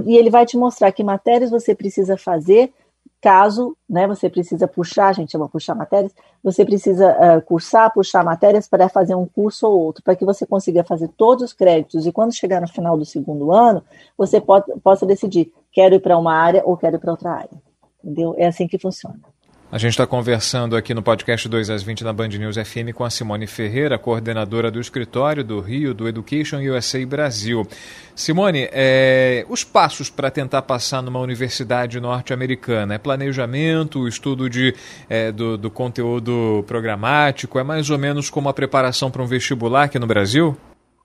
e 0.07 0.17
ele 0.17 0.31
vai 0.31 0.47
te 0.47 0.57
mostrar 0.57 0.93
que 0.93 1.05
matérias 1.05 1.51
você 1.51 1.75
precisa 1.75 2.17
fazer 2.17 2.73
caso 3.21 3.77
né, 3.89 4.07
você 4.07 4.29
precisa 4.29 4.69
puxar, 4.69 5.09
a 5.09 5.13
gente 5.13 5.33
chama 5.33 5.49
puxar 5.49 5.75
matérias, 5.75 6.15
você 6.43 6.63
precisa 6.63 7.11
uh, 7.11 7.43
cursar, 7.43 7.93
puxar 7.93 8.23
matérias 8.23 8.69
para 8.69 8.87
fazer 8.87 9.15
um 9.15 9.27
curso 9.27 9.67
ou 9.67 9.81
outro, 9.81 10.03
para 10.03 10.15
que 10.15 10.27
você 10.27 10.47
consiga 10.47 10.85
fazer 10.85 11.09
todos 11.17 11.43
os 11.43 11.53
créditos 11.55 12.07
e 12.07 12.13
quando 12.13 12.35
chegar 12.35 12.61
no 12.61 12.69
final 12.69 12.99
do 12.99 13.05
segundo 13.07 13.51
ano, 13.51 13.83
você 14.17 14.43
pode, 14.43 14.71
possa 14.81 15.07
decidir, 15.07 15.51
quero 15.73 15.95
ir 15.95 16.01
para 16.01 16.19
uma 16.19 16.35
área 16.35 16.63
ou 16.67 16.77
quero 16.77 16.97
ir 16.97 16.99
para 16.99 17.13
outra 17.13 17.31
área. 17.31 17.63
Entendeu? 18.03 18.35
É 18.37 18.47
assim 18.47 18.69
que 18.69 18.79
funciona. 18.79 19.34
A 19.75 19.79
gente 19.79 19.91
está 19.91 20.07
conversando 20.07 20.77
aqui 20.77 20.95
no 20.95 21.03
podcast 21.03 21.49
2 21.49 21.69
às 21.69 21.83
20 21.83 22.05
na 22.05 22.13
Band 22.13 22.29
News 22.29 22.55
FM 22.55 22.95
com 22.95 23.03
a 23.03 23.11
Simone 23.11 23.49
Ferreira, 23.49 23.99
coordenadora 23.99 24.71
do 24.71 24.79
escritório 24.79 25.43
do 25.43 25.59
Rio 25.59 25.93
do 25.93 26.07
Education 26.07 26.59
USA 26.59 27.05
Brasil. 27.05 27.67
Simone, 28.15 28.69
é, 28.71 29.45
os 29.49 29.65
passos 29.65 30.09
para 30.09 30.31
tentar 30.31 30.63
passar 30.63 31.03
numa 31.03 31.19
universidade 31.19 31.99
norte-americana 31.99 32.95
é 32.95 32.99
planejamento, 32.99 34.07
estudo 34.07 34.49
de, 34.49 34.73
é, 35.11 35.33
do, 35.33 35.59
do 35.59 35.73
conteúdo 35.73 36.63
programático, 36.69 37.59
é 37.59 37.65
mais 37.65 37.91
ou 37.91 37.99
menos 37.99 38.31
como 38.31 38.49
a 38.49 38.55
preparação 38.55 39.11
para 39.11 39.25
um 39.25 39.27
vestibular 39.27 39.83
aqui 39.87 39.99
no 39.99 40.07
Brasil? 40.07 40.57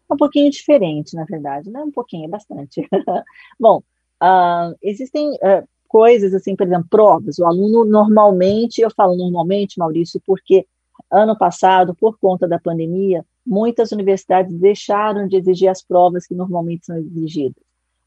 Um 0.07 0.15
pouquinho 0.15 0.51
diferente, 0.51 1.15
na 1.15 1.25
verdade, 1.25 1.71
não 1.71 1.81
é 1.81 1.83
um 1.85 1.91
pouquinho, 1.91 2.25
é 2.25 2.29
bastante. 2.29 2.87
Bom, 3.59 3.81
uh, 4.21 4.77
existem 4.83 5.27
uh, 5.37 5.67
coisas, 5.89 6.33
assim, 6.33 6.55
por 6.55 6.67
exemplo, 6.67 6.87
provas. 6.89 7.39
O 7.39 7.45
aluno 7.45 7.83
normalmente, 7.83 8.79
eu 8.79 8.91
falo 8.91 9.17
normalmente, 9.17 9.79
Maurício, 9.79 10.21
porque 10.25 10.65
ano 11.11 11.35
passado, 11.35 11.95
por 11.95 12.17
conta 12.19 12.47
da 12.47 12.59
pandemia, 12.59 13.25
muitas 13.45 13.91
universidades 13.91 14.55
deixaram 14.55 15.27
de 15.27 15.35
exigir 15.35 15.67
as 15.67 15.81
provas 15.81 16.27
que 16.27 16.35
normalmente 16.35 16.85
são 16.85 16.95
exigidas. 16.95 17.61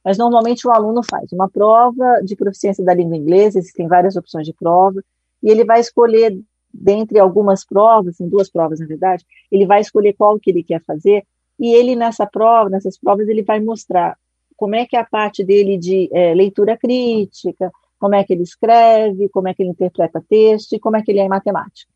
Mas 0.04 0.16
normalmente 0.16 0.66
o 0.66 0.70
aluno 0.70 1.02
faz 1.02 1.32
uma 1.32 1.48
prova 1.48 2.20
de 2.24 2.36
proficiência 2.36 2.84
da 2.84 2.94
língua 2.94 3.16
inglesa, 3.16 3.58
existem 3.58 3.88
várias 3.88 4.16
opções 4.16 4.46
de 4.46 4.52
prova, 4.52 5.02
e 5.42 5.50
ele 5.50 5.64
vai 5.64 5.80
escolher, 5.80 6.38
dentre 6.72 7.18
algumas 7.18 7.64
provas, 7.64 8.16
são 8.16 8.28
duas 8.28 8.48
provas 8.48 8.78
na 8.78 8.86
verdade, 8.86 9.24
ele 9.50 9.66
vai 9.66 9.80
escolher 9.80 10.12
qual 10.12 10.38
que 10.38 10.50
ele 10.50 10.62
quer 10.62 10.80
fazer, 10.82 11.24
e 11.58 11.74
ele 11.74 11.96
nessa 11.96 12.26
prova, 12.26 12.70
nessas 12.70 12.96
provas, 12.96 13.28
ele 13.28 13.42
vai 13.42 13.60
mostrar 13.60 14.16
como 14.62 14.76
é 14.76 14.86
que 14.86 14.94
é 14.94 15.00
a 15.00 15.04
parte 15.04 15.42
dele 15.42 15.76
de 15.76 16.08
é, 16.12 16.32
leitura 16.32 16.76
crítica, 16.76 17.72
como 17.98 18.14
é 18.14 18.22
que 18.22 18.32
ele 18.32 18.44
escreve, 18.44 19.28
como 19.28 19.48
é 19.48 19.54
que 19.54 19.60
ele 19.60 19.70
interpreta 19.70 20.24
texto 20.28 20.74
e 20.74 20.78
como 20.78 20.96
é 20.96 21.02
que 21.02 21.10
ele 21.10 21.18
é 21.18 21.24
em 21.24 21.28
matemática. 21.28 21.90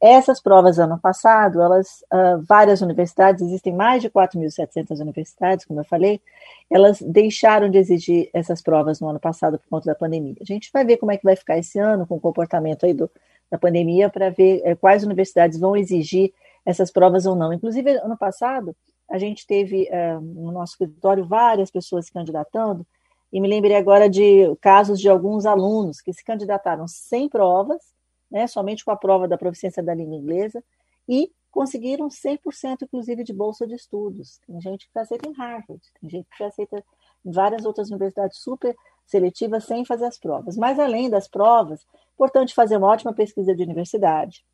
Essas 0.00 0.40
provas, 0.40 0.78
ano 0.78 0.96
passado, 0.96 1.60
elas, 1.60 2.04
uh, 2.12 2.40
várias 2.46 2.82
universidades, 2.82 3.42
existem 3.42 3.74
mais 3.74 4.00
de 4.00 4.08
4.700 4.08 5.00
universidades, 5.00 5.64
como 5.64 5.80
eu 5.80 5.84
falei, 5.84 6.20
elas 6.70 7.02
deixaram 7.02 7.68
de 7.68 7.78
exigir 7.78 8.30
essas 8.32 8.62
provas 8.62 9.00
no 9.00 9.08
ano 9.08 9.18
passado 9.18 9.58
por 9.58 9.68
conta 9.68 9.86
da 9.86 9.96
pandemia. 9.96 10.36
A 10.40 10.44
gente 10.44 10.70
vai 10.72 10.84
ver 10.84 10.98
como 10.98 11.10
é 11.10 11.16
que 11.16 11.24
vai 11.24 11.34
ficar 11.34 11.58
esse 11.58 11.80
ano 11.80 12.06
com 12.06 12.14
o 12.14 12.20
comportamento 12.20 12.86
aí 12.86 12.94
do, 12.94 13.10
da 13.50 13.58
pandemia 13.58 14.08
para 14.08 14.30
ver 14.30 14.62
é, 14.64 14.76
quais 14.76 15.02
universidades 15.02 15.58
vão 15.58 15.76
exigir 15.76 16.32
essas 16.64 16.92
provas 16.92 17.26
ou 17.26 17.34
não. 17.34 17.52
Inclusive, 17.52 17.90
ano 17.96 18.16
passado, 18.16 18.76
a 19.10 19.18
gente 19.18 19.46
teve 19.46 19.88
uh, 19.90 20.20
no 20.20 20.52
nosso 20.52 20.72
escritório 20.72 21.24
várias 21.24 21.70
pessoas 21.70 22.06
se 22.06 22.12
candidatando, 22.12 22.86
e 23.32 23.40
me 23.40 23.48
lembrei 23.48 23.76
agora 23.76 24.08
de 24.08 24.54
casos 24.60 25.00
de 25.00 25.08
alguns 25.08 25.44
alunos 25.44 26.00
que 26.00 26.12
se 26.12 26.24
candidataram 26.24 26.86
sem 26.86 27.28
provas, 27.28 27.82
né, 28.30 28.46
somente 28.46 28.84
com 28.84 28.90
a 28.90 28.96
prova 28.96 29.26
da 29.26 29.36
proficiência 29.36 29.82
da 29.82 29.94
língua 29.94 30.16
inglesa, 30.16 30.62
e 31.08 31.30
conseguiram 31.50 32.08
100% 32.08 32.82
inclusive 32.82 33.22
de 33.24 33.32
bolsa 33.32 33.66
de 33.66 33.74
estudos. 33.74 34.40
Tem 34.46 34.60
gente 34.60 34.88
que 34.90 34.98
aceita 34.98 35.28
em 35.28 35.32
Harvard, 35.32 35.82
tem 36.00 36.10
gente 36.10 36.28
que 36.36 36.44
aceita 36.44 36.84
em 37.24 37.30
várias 37.30 37.64
outras 37.64 37.90
universidades 37.90 38.38
super 38.38 38.74
seletivas 39.06 39.64
sem 39.64 39.84
fazer 39.84 40.06
as 40.06 40.18
provas. 40.18 40.56
Mas 40.56 40.78
além 40.78 41.10
das 41.10 41.28
provas, 41.28 41.80
é 41.82 42.14
importante 42.14 42.54
fazer 42.54 42.76
uma 42.76 42.88
ótima 42.88 43.12
pesquisa 43.12 43.54
de 43.54 43.62
universidade, 43.62 44.44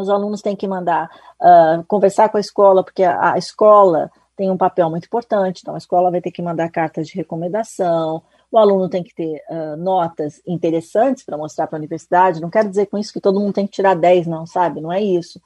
os 0.00 0.08
alunos 0.08 0.42
têm 0.42 0.56
que 0.56 0.66
mandar 0.66 1.10
uh, 1.40 1.84
conversar 1.86 2.28
com 2.28 2.36
a 2.36 2.40
escola, 2.40 2.82
porque 2.82 3.02
a, 3.02 3.32
a, 3.32 3.38
escola 3.38 4.10
tem 4.36 4.50
um 4.50 4.56
papel 4.56 4.88
muito 4.90 5.04
importante, 5.04 5.60
então 5.62 5.74
a 5.74 5.78
escola 5.78 6.10
vai 6.10 6.20
ter 6.20 6.30
que 6.30 6.42
mandar 6.42 6.70
cartas 6.70 7.06
de 7.06 7.14
recomendação, 7.14 8.22
o 8.50 8.58
aluno 8.58 8.88
tem 8.88 9.02
que 9.02 9.14
ter 9.14 9.42
uh, 9.48 9.76
notas 9.76 10.42
interessantes 10.46 11.24
para 11.24 11.36
mostrar 11.36 11.66
para 11.66 11.76
a 11.76 11.80
universidade. 11.80 12.40
Não 12.40 12.50
quero 12.50 12.68
dizer 12.68 12.86
com 12.86 12.98
isso 12.98 13.12
que 13.12 13.20
todo 13.20 13.38
mundo 13.38 13.52
tem 13.52 13.66
que 13.66 13.72
tirar 13.72 13.94
10, 13.94 14.26
não, 14.26 14.46
sabe? 14.46 14.80
Não 14.80 14.92
é 14.92 15.00
isso. 15.00 15.38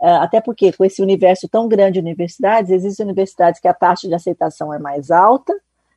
Uh, 0.00 0.20
até 0.20 0.40
porque, 0.40 0.72
com 0.72 0.84
esse 0.84 1.00
universo 1.00 1.48
tão 1.48 1.68
grande 1.68 1.94
de 1.94 2.00
universidades, 2.00 2.70
existem 2.70 3.04
universidades 3.04 3.60
que 3.60 3.68
a 3.68 3.74
taxa 3.74 4.08
de 4.08 4.14
aceitação 4.14 4.72
é 4.74 4.78
mais 4.78 5.10
alta 5.10 5.54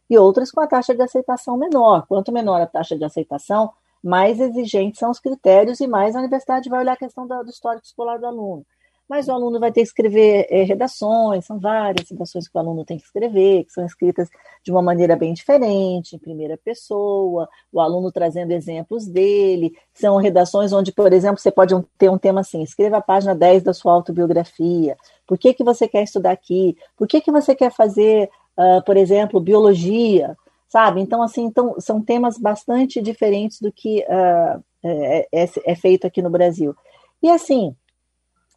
e 0.09 0.17
outras 0.17 0.51
com 0.51 0.61
a 0.61 0.67
taxa 0.67 0.93
de 0.93 1.01
aceitação 1.01 1.57
menor. 1.57 2.05
Quanto 2.07 2.31
menor 2.31 2.61
a 2.61 2.67
taxa 2.67 2.97
de 2.97 3.03
aceitação, 3.03 3.71
mais 4.03 4.39
exigentes 4.39 4.99
são 4.99 5.09
os 5.09 5.19
critérios 5.19 5.79
e 5.79 5.87
mais 5.87 6.15
a 6.15 6.19
universidade 6.19 6.69
vai 6.69 6.81
olhar 6.81 6.93
a 6.93 6.97
questão 6.97 7.25
do, 7.25 7.49
histórico 7.49 7.85
escolar 7.85 8.19
do 8.19 8.27
aluno. 8.27 8.65
Mas 9.07 9.27
o 9.27 9.31
aluno 9.31 9.59
vai 9.59 9.71
ter 9.71 9.81
que 9.81 9.87
escrever 9.87 10.47
é, 10.49 10.63
redações, 10.63 11.45
são 11.45 11.59
várias 11.59 12.09
redações 12.09 12.47
que 12.47 12.57
o 12.57 12.59
aluno 12.59 12.85
tem 12.85 12.97
que 12.97 13.03
escrever, 13.03 13.65
que 13.65 13.71
são 13.71 13.85
escritas 13.85 14.29
de 14.63 14.71
uma 14.71 14.81
maneira 14.81 15.15
bem 15.15 15.33
diferente, 15.33 16.15
em 16.15 16.19
primeira 16.19 16.57
pessoa, 16.57 17.47
o 17.71 17.81
aluno 17.81 18.11
trazendo 18.11 18.51
exemplos 18.51 19.05
dele. 19.05 19.73
São 19.93 20.17
redações 20.17 20.71
onde, 20.71 20.91
por 20.91 21.11
exemplo, 21.11 21.37
você 21.37 21.51
pode 21.51 21.75
ter 21.97 22.09
um 22.09 22.17
tema 22.17 22.41
assim: 22.41 22.63
escreva 22.63 22.97
a 22.97 23.01
página 23.01 23.35
10 23.35 23.63
da 23.63 23.73
sua 23.73 23.93
autobiografia. 23.93 24.97
Por 25.27 25.37
que, 25.37 25.53
que 25.53 25.63
você 25.63 25.87
quer 25.87 26.03
estudar 26.03 26.31
aqui? 26.31 26.77
Por 26.97 27.07
que, 27.07 27.21
que 27.21 27.31
você 27.31 27.53
quer 27.53 27.71
fazer, 27.71 28.29
uh, 28.57 28.83
por 28.85 28.95
exemplo, 28.95 29.39
biologia? 29.39 30.35
Sabe? 30.73 31.01
Então, 31.01 31.21
assim, 31.21 31.43
então, 31.43 31.75
são 31.77 32.01
temas 32.01 32.35
bastante 32.39 32.99
diferentes 32.99 33.61
do 33.61 33.71
que 33.71 34.03
uh, 34.09 34.63
é, 34.83 35.27
é, 35.31 35.49
é, 35.65 35.75
feito 35.75 36.07
aqui 36.07 36.19
no 36.19 36.31
Brasil. 36.31 36.75
E, 37.21 37.29
assim, 37.29 37.75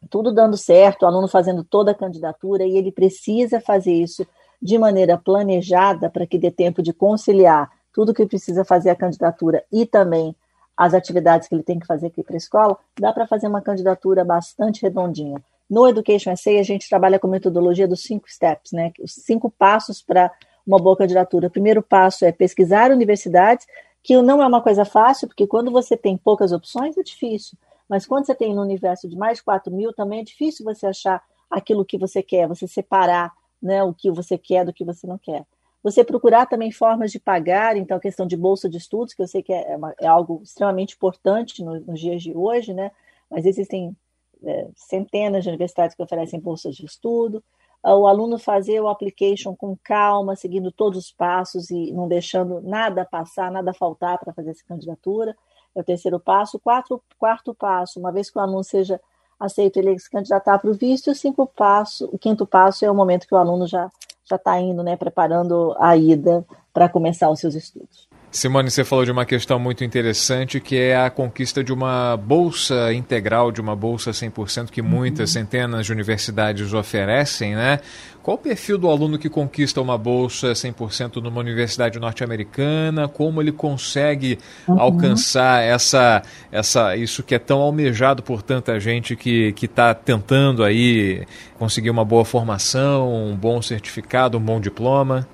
tudo 0.09 0.33
dando 0.33 0.57
certo, 0.57 1.03
o 1.03 1.05
aluno 1.05 1.27
fazendo 1.27 1.63
toda 1.63 1.91
a 1.91 1.95
candidatura, 1.95 2.65
e 2.65 2.75
ele 2.75 2.91
precisa 2.91 3.61
fazer 3.61 3.93
isso 3.93 4.25
de 4.59 4.79
maneira 4.79 5.15
planejada 5.15 6.09
para 6.09 6.25
que 6.25 6.39
dê 6.39 6.49
tempo 6.49 6.81
de 6.81 6.91
conciliar 6.91 7.69
tudo 7.93 8.15
que 8.15 8.25
precisa 8.25 8.65
fazer 8.65 8.89
a 8.89 8.95
candidatura 8.95 9.63
e 9.71 9.85
também 9.85 10.35
as 10.75 10.95
atividades 10.95 11.47
que 11.47 11.53
ele 11.53 11.61
tem 11.61 11.77
que 11.77 11.85
fazer 11.85 12.07
aqui 12.07 12.23
para 12.23 12.35
a 12.35 12.37
escola, 12.37 12.77
dá 12.99 13.13
para 13.13 13.27
fazer 13.27 13.47
uma 13.47 13.61
candidatura 13.61 14.25
bastante 14.25 14.81
redondinha. 14.81 15.39
No 15.69 15.87
Education 15.87 16.31
Essay, 16.31 16.57
a 16.57 16.63
gente 16.63 16.89
trabalha 16.89 17.19
com 17.19 17.27
metodologia 17.27 17.87
dos 17.87 18.01
cinco 18.01 18.27
steps, 18.27 18.71
né? 18.71 18.91
Os 18.99 19.13
cinco 19.13 19.51
passos 19.51 20.01
para 20.01 20.31
uma 20.67 20.77
boa 20.77 20.97
candidatura. 20.97 21.47
O 21.47 21.51
primeiro 21.51 21.81
passo 21.81 22.25
é 22.25 22.31
pesquisar 22.31 22.91
universidades, 22.91 23.65
que 24.03 24.21
não 24.21 24.43
é 24.43 24.45
uma 24.47 24.61
coisa 24.61 24.83
fácil, 24.83 25.27
porque 25.27 25.47
quando 25.47 25.71
você 25.71 25.95
tem 25.95 26.17
poucas 26.17 26.51
opções 26.51 26.97
é 26.97 27.03
difícil. 27.03 27.57
Mas 27.89 28.05
quando 28.05 28.25
você 28.25 28.35
tem 28.35 28.53
no 28.53 28.61
universo 28.61 29.07
de 29.07 29.15
mais 29.15 29.37
de 29.37 29.43
4 29.43 29.73
mil, 29.73 29.93
também 29.93 30.19
é 30.19 30.23
difícil 30.23 30.65
você 30.65 30.85
achar 30.87 31.23
aquilo 31.49 31.85
que 31.85 31.97
você 31.97 32.21
quer, 32.21 32.47
você 32.47 32.67
separar 32.67 33.31
né, 33.61 33.81
o 33.81 33.93
que 33.93 34.11
você 34.11 34.37
quer 34.37 34.65
do 34.65 34.73
que 34.73 34.83
você 34.83 35.07
não 35.07 35.17
quer. 35.17 35.45
Você 35.81 36.03
procurar 36.03 36.45
também 36.47 36.69
formas 36.69 37.11
de 37.11 37.19
pagar, 37.19 37.77
então 37.77 37.95
a 37.95 37.99
questão 37.99 38.27
de 38.27 38.35
bolsa 38.35 38.69
de 38.69 38.77
estudos, 38.77 39.13
que 39.13 39.21
eu 39.21 39.27
sei 39.27 39.41
que 39.41 39.53
é, 39.53 39.77
uma, 39.77 39.93
é 40.01 40.07
algo 40.07 40.41
extremamente 40.43 40.95
importante 40.95 41.63
no, 41.63 41.79
nos 41.79 41.99
dias 41.99 42.21
de 42.21 42.35
hoje, 42.35 42.73
né? 42.73 42.91
mas 43.29 43.45
existem 43.45 43.95
é, 44.43 44.67
centenas 44.75 45.43
de 45.43 45.49
universidades 45.49 45.95
que 45.95 46.03
oferecem 46.03 46.39
bolsas 46.39 46.75
de 46.75 46.85
estudo 46.85 47.41
o 47.83 48.07
aluno 48.07 48.37
fazer 48.37 48.81
o 48.81 48.87
application 48.87 49.55
com 49.55 49.77
calma, 49.83 50.35
seguindo 50.35 50.71
todos 50.71 51.05
os 51.05 51.11
passos 51.11 51.69
e 51.69 51.91
não 51.91 52.07
deixando 52.07 52.61
nada 52.61 53.05
passar, 53.05 53.51
nada 53.51 53.73
faltar 53.73 54.17
para 54.19 54.33
fazer 54.33 54.51
essa 54.51 54.63
candidatura. 54.67 55.35
É 55.75 55.79
o 55.79 55.83
terceiro 55.83 56.19
passo. 56.19 56.57
O 56.57 56.59
quarto, 56.59 57.53
passo, 57.53 57.99
uma 57.99 58.11
vez 58.11 58.29
que 58.29 58.37
o 58.37 58.41
aluno 58.41 58.63
seja 58.63 58.99
aceito, 59.39 59.77
ele 59.77 59.97
se 59.99 60.09
candidatar 60.09 60.57
para 60.59 60.69
o 60.69 60.73
visto. 60.73 61.07
E 61.07 61.11
o, 61.11 61.15
cinco 61.15 61.45
passo, 61.45 62.09
o 62.11 62.17
quinto 62.17 62.45
passo 62.45 62.83
é 62.83 62.91
o 62.91 62.95
momento 62.95 63.27
que 63.27 63.35
o 63.35 63.37
aluno 63.37 63.67
já 63.67 63.89
já 64.29 64.35
está 64.35 64.59
indo, 64.59 64.83
né, 64.83 64.97
preparando 64.97 65.73
a 65.79 65.95
ida 65.95 66.45
para 66.73 66.89
começar 66.89 67.29
os 67.29 67.39
seus 67.39 67.55
estudos. 67.55 68.06
Simone, 68.29 68.69
você 68.69 68.83
falou 68.83 69.05
de 69.05 69.11
uma 69.11 69.25
questão 69.25 69.57
muito 69.57 69.83
interessante 69.83 70.59
que 70.59 70.75
é 70.75 70.97
a 70.97 71.09
conquista 71.09 71.63
de 71.63 71.71
uma 71.71 72.17
bolsa 72.17 72.93
integral, 72.93 73.51
de 73.51 73.61
uma 73.61 73.75
bolsa 73.75 74.11
100% 74.11 74.69
que 74.69 74.81
muitas 74.81 75.29
uhum. 75.29 75.41
centenas 75.41 75.85
de 75.85 75.93
universidades 75.93 76.73
oferecem, 76.73 77.55
né? 77.55 77.79
Qual 78.21 78.35
o 78.35 78.37
perfil 78.37 78.77
do 78.77 78.89
aluno 78.89 79.17
que 79.17 79.29
conquista 79.29 79.79
uma 79.79 79.97
bolsa 79.97 80.51
100% 80.51 81.21
numa 81.21 81.39
universidade 81.39 81.97
norte-americana? 81.97 83.07
Como 83.07 83.41
ele 83.41 83.53
consegue 83.53 84.37
uhum. 84.67 84.77
alcançar 84.77 85.63
essa, 85.63 86.21
essa, 86.51 86.97
isso 86.97 87.23
que 87.23 87.33
é 87.33 87.39
tão 87.39 87.59
almejado 87.59 88.21
por 88.21 88.41
tanta 88.41 88.77
gente 88.81 89.15
que 89.15 89.55
está 89.61 89.93
tentando 89.93 90.61
aí 90.65 91.25
conseguir 91.57 91.89
uma 91.89 92.03
boa 92.03 92.25
formação, 92.25 93.29
um 93.29 93.35
bom 93.35 93.61
certificado, 93.61 94.37
um 94.37 94.41
bom 94.41 94.59
diploma? 94.59 95.25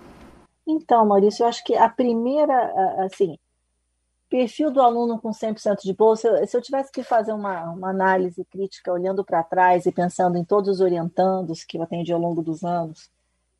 Então, 0.66 1.06
Maurício, 1.06 1.44
eu 1.44 1.48
acho 1.48 1.64
que 1.64 1.76
a 1.76 1.90
primeira, 1.90 3.04
assim, 3.04 3.38
perfil 4.30 4.72
do 4.72 4.82
aluno 4.82 5.20
com 5.20 5.30
100% 5.30 5.84
de 5.84 5.94
bolsa, 5.94 6.44
se 6.48 6.58
eu 6.58 6.62
tivesse 6.62 6.92
que 6.92 7.04
fazer 7.04 7.34
uma, 7.34 7.70
uma 7.70 7.90
análise 7.90 8.44
crítica 8.46 8.92
olhando 8.92 9.24
para 9.24 9.44
trás 9.44 9.86
e 9.86 9.92
pensando 9.92 10.38
em 10.38 10.44
todos 10.44 10.70
os 10.70 10.82
orientandos 10.82 11.64
que 11.64 11.78
eu 11.78 11.84
atendi 11.84 12.12
ao 12.12 12.20
longo 12.20 12.42
dos 12.42 12.64
anos, 12.64 13.12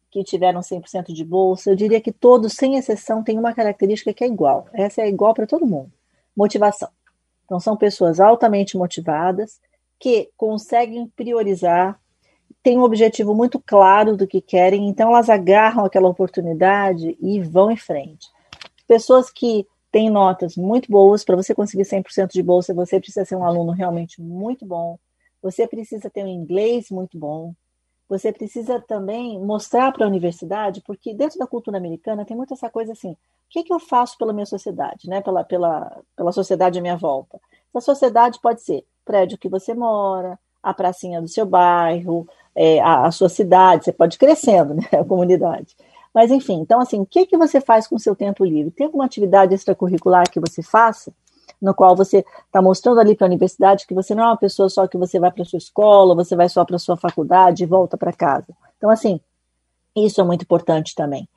que 0.10 0.24
tiveram 0.24 0.62
100% 0.62 1.14
de 1.14 1.24
bolsa, 1.26 1.72
eu 1.72 1.76
diria 1.76 2.02
que 2.02 2.12
todos, 2.12 2.54
sem 2.54 2.76
exceção, 2.76 3.24
têm 3.24 3.38
uma 3.38 3.54
característica 3.54 4.14
que 4.14 4.24
é 4.24 4.28
igual. 4.28 4.68
Essa 4.74 5.02
é 5.02 5.10
igual 5.10 5.34
para 5.34 5.46
todo 5.46 5.66
mundo: 5.66 5.92
motivação. 6.36 6.90
Então, 7.46 7.60
são 7.60 7.76
pessoas 7.78 8.20
altamente 8.20 8.78
motivadas 8.78 9.60
que 10.00 10.32
conseguem 10.36 11.08
priorizar 11.08 12.00
têm 12.64 12.80
um 12.80 12.84
objetivo 12.84 13.36
muito 13.36 13.60
claro 13.60 14.16
do 14.16 14.26
que 14.26 14.40
querem, 14.40 14.88
então 14.88 15.10
elas 15.10 15.30
agarram 15.30 15.84
aquela 15.84 16.08
oportunidade 16.08 17.18
e 17.22 17.42
vão 17.42 17.70
em 17.70 17.76
frente. 17.76 18.28
Pessoas 18.88 19.30
que 19.30 19.68
têm 19.92 20.10
notas 20.10 20.56
muito 20.56 20.90
boas, 20.90 21.24
para 21.24 21.36
você 21.36 21.54
conseguir 21.54 21.84
100% 21.84 22.32
de 22.32 22.42
bolsa, 22.42 22.74
você 22.74 23.00
precisa 23.00 23.26
ser 23.26 23.36
um 23.36 23.44
aluno 23.44 23.74
realmente 23.74 24.22
muito 24.22 24.66
bom, 24.66 24.98
você 25.42 25.68
precisa 25.68 26.10
ter 26.10 26.24
um 26.24 26.28
inglês 26.28 26.90
muito 26.90 27.20
bom, 27.20 27.54
você 28.08 28.32
precisa 28.32 28.80
também 28.80 29.40
mostrar 29.40 29.92
para 29.92 30.06
a 30.06 30.08
universidade, 30.08 30.82
porque 30.86 31.14
dentro 31.14 31.38
da 31.38 31.48
cultura 31.48 31.78
americana 31.78 32.26
tem 32.26 32.36
muito 32.36 32.54
essa 32.54 32.70
coisa 32.70 32.94
assim: 32.94 33.12
o 33.12 33.18
que, 33.50 33.60
é 33.60 33.64
que 33.64 33.74
eu 33.74 33.80
faço 33.80 34.18
pela 34.18 34.34
minha 34.34 34.46
sociedade, 34.46 35.10
né? 35.10 35.22
pela, 35.22 35.44
pela, 35.44 36.02
pela 36.16 36.32
sociedade 36.32 36.80
à 36.80 36.82
minha 36.82 36.98
volta? 36.98 37.40
Essa 37.74 37.86
sociedade 37.86 38.40
pode 38.42 38.62
ser 38.62 38.86
prédio 39.04 39.38
que 39.38 39.50
você 39.50 39.74
mora, 39.74 40.40
a 40.62 40.74
pracinha 40.74 41.22
do 41.22 41.28
seu 41.28 41.46
bairro, 41.46 42.28
é, 42.56 42.80
a, 42.82 43.06
a, 43.06 43.12
sua 43.12 43.30
cidade, 43.30 43.86
você 43.86 43.92
pode 43.92 44.16
ir 44.16 44.20
crescendo, 44.20 44.74
né, 44.74 44.84
a 44.94 45.04
comunidade. 45.04 45.76
Mas, 46.14 46.30
enfim, 46.32 46.60
então, 46.60 46.80
assim, 46.80 47.00
o 47.00 47.06
que, 47.06 47.26
que 47.26 47.38
você 47.38 47.60
faz 47.60 47.88
com 47.88 47.96
o 47.96 48.00
seu 48.00 48.16
tempo 48.16 48.46
livre? 48.46 48.72
Tem 48.72 48.86
alguma 48.86 49.06
atividade 49.06 49.54
extracurricular 49.54 50.30
que 50.30 50.40
você 50.40 50.62
faça, 50.62 51.12
no 51.60 51.74
qual 51.74 51.96
você 51.96 52.26
está 52.46 52.62
mostrando 52.62 53.00
ali 53.00 53.16
para 53.16 53.26
a 53.26 53.30
universidade 53.30 53.88
que 53.88 53.94
você 53.94 54.14
não 54.14 54.24
é 54.24 54.28
uma 54.28 54.38
pessoa 54.38 54.70
só 54.70 54.86
que 54.86 54.98
você 54.98 55.18
vai 55.20 55.32
para 55.32 55.46
sua 55.46 55.58
escola, 55.58 56.14
você 56.14 56.36
vai 56.36 56.50
só 56.50 56.64
para 56.66 56.78
sua 56.78 56.98
faculdade 56.98 57.64
e 57.64 57.66
volta 57.66 57.98
para 57.98 58.12
casa. 58.12 58.54
Então, 58.78 58.90
assim, 58.90 59.20
isso 59.96 60.20
é 60.20 60.24
muito 60.24 60.44
importante 60.44 60.94
também. 60.94 61.28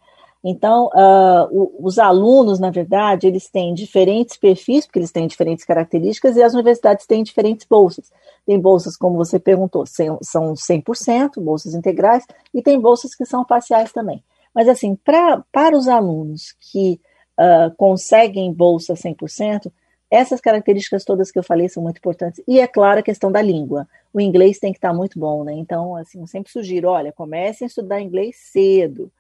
Então, 0.49 0.87
uh, 0.95 1.75
os 1.81 1.99
alunos, 1.99 2.61
na 2.61 2.71
verdade, 2.71 3.27
eles 3.27 3.51
têm 3.51 3.75
diferentes 3.75 4.37
perfis, 4.37 4.87
porque 4.87 5.01
eles 5.01 5.11
têm 5.11 5.27
diferentes 5.27 5.65
características, 5.65 6.37
e 6.37 6.43
as 6.43 6.55
universidades 6.55 7.05
têm 7.05 7.25
diferentes 7.25 7.67
bolsas. 7.69 8.13
Tem 8.47 8.57
bolsas, 8.57 8.97
como 8.97 9.17
você 9.17 9.41
perguntou, 9.41 9.85
são 9.87 10.55
100%, 10.55 11.43
bolsas 11.43 11.75
integrais, 11.75 12.25
e 12.55 12.63
tem 12.63 12.81
bolsas 12.81 13.13
que 13.13 13.27
são 13.27 13.45
parciais 13.45 13.93
também. 13.93 14.23
Mas, 14.55 14.69
assim, 14.69 14.95
pra, 14.95 15.43
para 15.51 15.77
os 15.77 15.89
alunos 15.89 16.55
que 16.61 17.01
uh, 17.37 17.75
conseguem 17.77 18.53
bolsa 18.53 18.95
100%, 18.95 19.73
essas 20.09 20.41
características 20.41 21.05
todas 21.05 21.33
que 21.33 21.41
eu 21.41 21.43
falei 21.43 21.69
são 21.69 21.83
muito 21.83 21.99
importantes. 21.99 22.41
E, 22.47 22.61
é 22.61 22.69
claro, 22.69 23.01
a 23.01 23.03
questão 23.03 23.33
da 23.33 23.43
língua. 23.43 23.89
O 24.15 24.21
inglês 24.21 24.61
tem 24.61 24.71
que 24.71 24.79
estar 24.79 24.95
muito 24.95 25.19
bom, 25.19 25.43
né? 25.43 25.55
Então, 25.55 25.97
assim, 25.97 26.21
eu 26.21 26.27
sempre 26.29 26.53
sugiro, 26.53 26.89
olha, 26.89 27.13
comecem 27.13 27.65
a 27.65 27.69
estudar 27.69 28.01
inglês 28.01 28.37
cedo, 28.37 29.11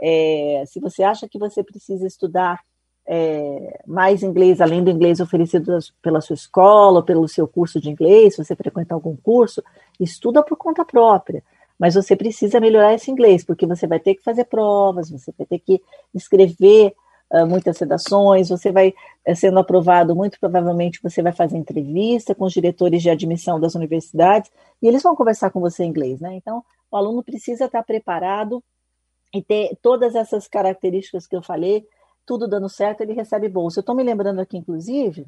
é, 0.00 0.64
se 0.66 0.80
você 0.80 1.02
acha 1.02 1.28
que 1.28 1.38
você 1.38 1.62
precisa 1.62 2.06
estudar 2.06 2.60
é, 3.06 3.80
mais 3.86 4.22
inglês, 4.22 4.60
além 4.60 4.82
do 4.82 4.90
inglês 4.90 5.20
oferecido 5.20 5.78
pela 6.00 6.20
sua 6.20 6.34
escola, 6.34 7.04
pelo 7.04 7.28
seu 7.28 7.46
curso 7.46 7.80
de 7.80 7.90
inglês, 7.90 8.34
se 8.34 8.44
você 8.44 8.56
frequenta 8.56 8.94
algum 8.94 9.16
curso, 9.16 9.62
estuda 10.00 10.42
por 10.42 10.56
conta 10.56 10.84
própria. 10.84 11.42
Mas 11.78 11.94
você 11.94 12.16
precisa 12.16 12.60
melhorar 12.60 12.94
esse 12.94 13.10
inglês, 13.10 13.44
porque 13.44 13.66
você 13.66 13.86
vai 13.86 13.98
ter 13.98 14.14
que 14.14 14.22
fazer 14.22 14.44
provas, 14.44 15.10
você 15.10 15.32
vai 15.36 15.46
ter 15.46 15.58
que 15.58 15.82
escrever 16.14 16.94
uh, 17.30 17.46
muitas 17.46 17.78
redações, 17.78 18.48
você 18.48 18.70
vai, 18.70 18.94
uh, 19.28 19.34
sendo 19.34 19.58
aprovado, 19.58 20.14
muito 20.14 20.38
provavelmente 20.38 21.00
você 21.02 21.20
vai 21.20 21.32
fazer 21.32 21.58
entrevista 21.58 22.34
com 22.34 22.44
os 22.44 22.52
diretores 22.52 23.02
de 23.02 23.10
admissão 23.10 23.58
das 23.58 23.74
universidades, 23.74 24.50
e 24.80 24.86
eles 24.86 25.02
vão 25.02 25.16
conversar 25.16 25.50
com 25.50 25.60
você 25.60 25.84
em 25.84 25.88
inglês, 25.88 26.20
né? 26.20 26.34
Então, 26.34 26.62
o 26.90 26.96
aluno 26.96 27.24
precisa 27.24 27.64
estar 27.64 27.82
preparado 27.82 28.62
e 29.34 29.42
ter 29.42 29.76
todas 29.82 30.14
essas 30.14 30.46
características 30.46 31.26
que 31.26 31.34
eu 31.34 31.42
falei, 31.42 31.86
tudo 32.24 32.48
dando 32.48 32.68
certo, 32.68 33.00
ele 33.00 33.12
recebe 33.12 33.48
bolsa. 33.48 33.78
Eu 33.78 33.82
estou 33.82 33.94
me 33.94 34.02
lembrando 34.02 34.40
aqui, 34.40 34.56
inclusive, 34.56 35.26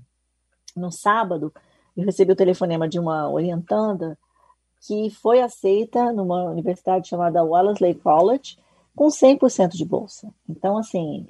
no 0.77 0.93
sábado, 0.93 1.53
eu 1.97 2.05
recebi 2.05 2.33
o 2.33 2.37
telefonema 2.37 2.89
de 2.89 2.99
uma 2.99 3.29
orientanda 3.29 4.17
que 4.87 5.11
foi 5.11 5.41
aceita 5.41 6.13
numa 6.13 6.45
universidade 6.45 7.09
chamada 7.09 7.43
Wellesley 7.43 7.95
College 7.95 8.59
com 8.95 9.09
100% 9.09 9.71
de 9.71 9.85
bolsa. 9.85 10.29
Então, 10.49 10.79
assim, 10.79 11.27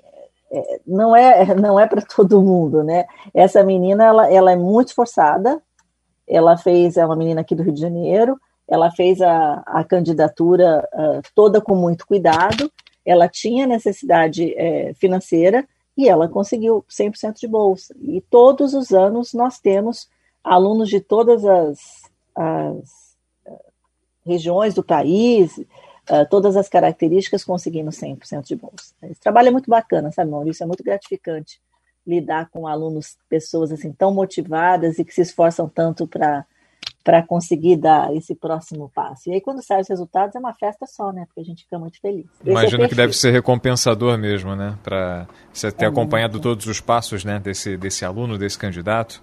é, 0.50 0.80
não 0.86 1.16
é 1.16 1.54
não 1.54 1.80
é 1.80 1.86
para 1.86 2.02
todo 2.02 2.42
mundo, 2.42 2.84
né? 2.84 3.06
Essa 3.32 3.62
menina, 3.64 4.04
ela, 4.04 4.32
ela 4.32 4.52
é 4.52 4.56
muito 4.56 4.88
esforçada, 4.88 5.62
ela 6.28 6.56
fez, 6.58 6.96
é 6.96 7.06
uma 7.06 7.16
menina 7.16 7.40
aqui 7.40 7.54
do 7.54 7.62
Rio 7.62 7.72
de 7.72 7.80
Janeiro, 7.80 8.38
ela 8.68 8.90
fez 8.90 9.20
a, 9.20 9.62
a 9.66 9.84
candidatura 9.84 10.86
uh, 10.92 11.22
toda 11.34 11.60
com 11.60 11.74
muito 11.74 12.06
cuidado, 12.06 12.70
ela 13.04 13.28
tinha 13.28 13.66
necessidade 13.66 14.52
é, 14.56 14.92
financeira 14.94 15.66
e 15.96 16.08
ela 16.08 16.28
conseguiu 16.28 16.84
100% 16.90 17.38
de 17.38 17.46
bolsa. 17.46 17.94
E 18.00 18.20
todos 18.20 18.74
os 18.74 18.90
anos 18.92 19.32
nós 19.32 19.60
temos 19.60 20.08
alunos 20.42 20.88
de 20.88 21.00
todas 21.00 21.44
as, 21.44 21.78
as 22.34 23.16
uh, 23.46 23.72
regiões 24.24 24.74
do 24.74 24.82
país, 24.82 25.56
uh, 25.56 26.28
todas 26.28 26.56
as 26.56 26.68
características 26.68 27.44
conseguindo 27.44 27.90
100% 27.90 28.42
de 28.42 28.56
bolsa. 28.56 28.92
Esse 29.04 29.20
trabalho 29.20 29.48
é 29.48 29.52
muito 29.52 29.70
bacana, 29.70 30.10
sabe, 30.10 30.30
Maurício? 30.30 30.64
É 30.64 30.66
muito 30.66 30.82
gratificante 30.82 31.60
lidar 32.06 32.48
com 32.50 32.66
alunos, 32.66 33.16
pessoas 33.28 33.72
assim 33.72 33.92
tão 33.92 34.12
motivadas 34.12 34.98
e 34.98 35.04
que 35.04 35.14
se 35.14 35.22
esforçam 35.22 35.68
tanto 35.68 36.06
para 36.06 36.44
para 37.06 37.22
conseguir 37.22 37.76
dar 37.76 38.12
esse 38.16 38.34
próximo 38.34 38.90
passo. 38.92 39.30
E 39.30 39.34
aí, 39.34 39.40
quando 39.40 39.62
saem 39.62 39.80
os 39.80 39.88
resultados, 39.88 40.34
é 40.34 40.40
uma 40.40 40.52
festa 40.52 40.88
só, 40.88 41.12
né? 41.12 41.24
Porque 41.26 41.40
a 41.40 41.44
gente 41.44 41.62
fica 41.62 41.78
muito 41.78 42.00
feliz. 42.00 42.26
Esse 42.40 42.48
é 42.48 42.50
Imagino 42.50 42.82
é 42.82 42.88
que 42.88 42.96
deve 42.96 43.12
ser 43.12 43.30
recompensador 43.30 44.18
mesmo, 44.18 44.56
né? 44.56 44.76
Para 44.82 45.28
você 45.52 45.70
ter 45.70 45.84
é 45.84 45.88
acompanhado 45.88 46.32
muito. 46.32 46.42
todos 46.42 46.66
os 46.66 46.80
passos 46.80 47.24
né? 47.24 47.38
desse, 47.38 47.76
desse 47.76 48.04
aluno, 48.04 48.36
desse 48.36 48.58
candidato. 48.58 49.22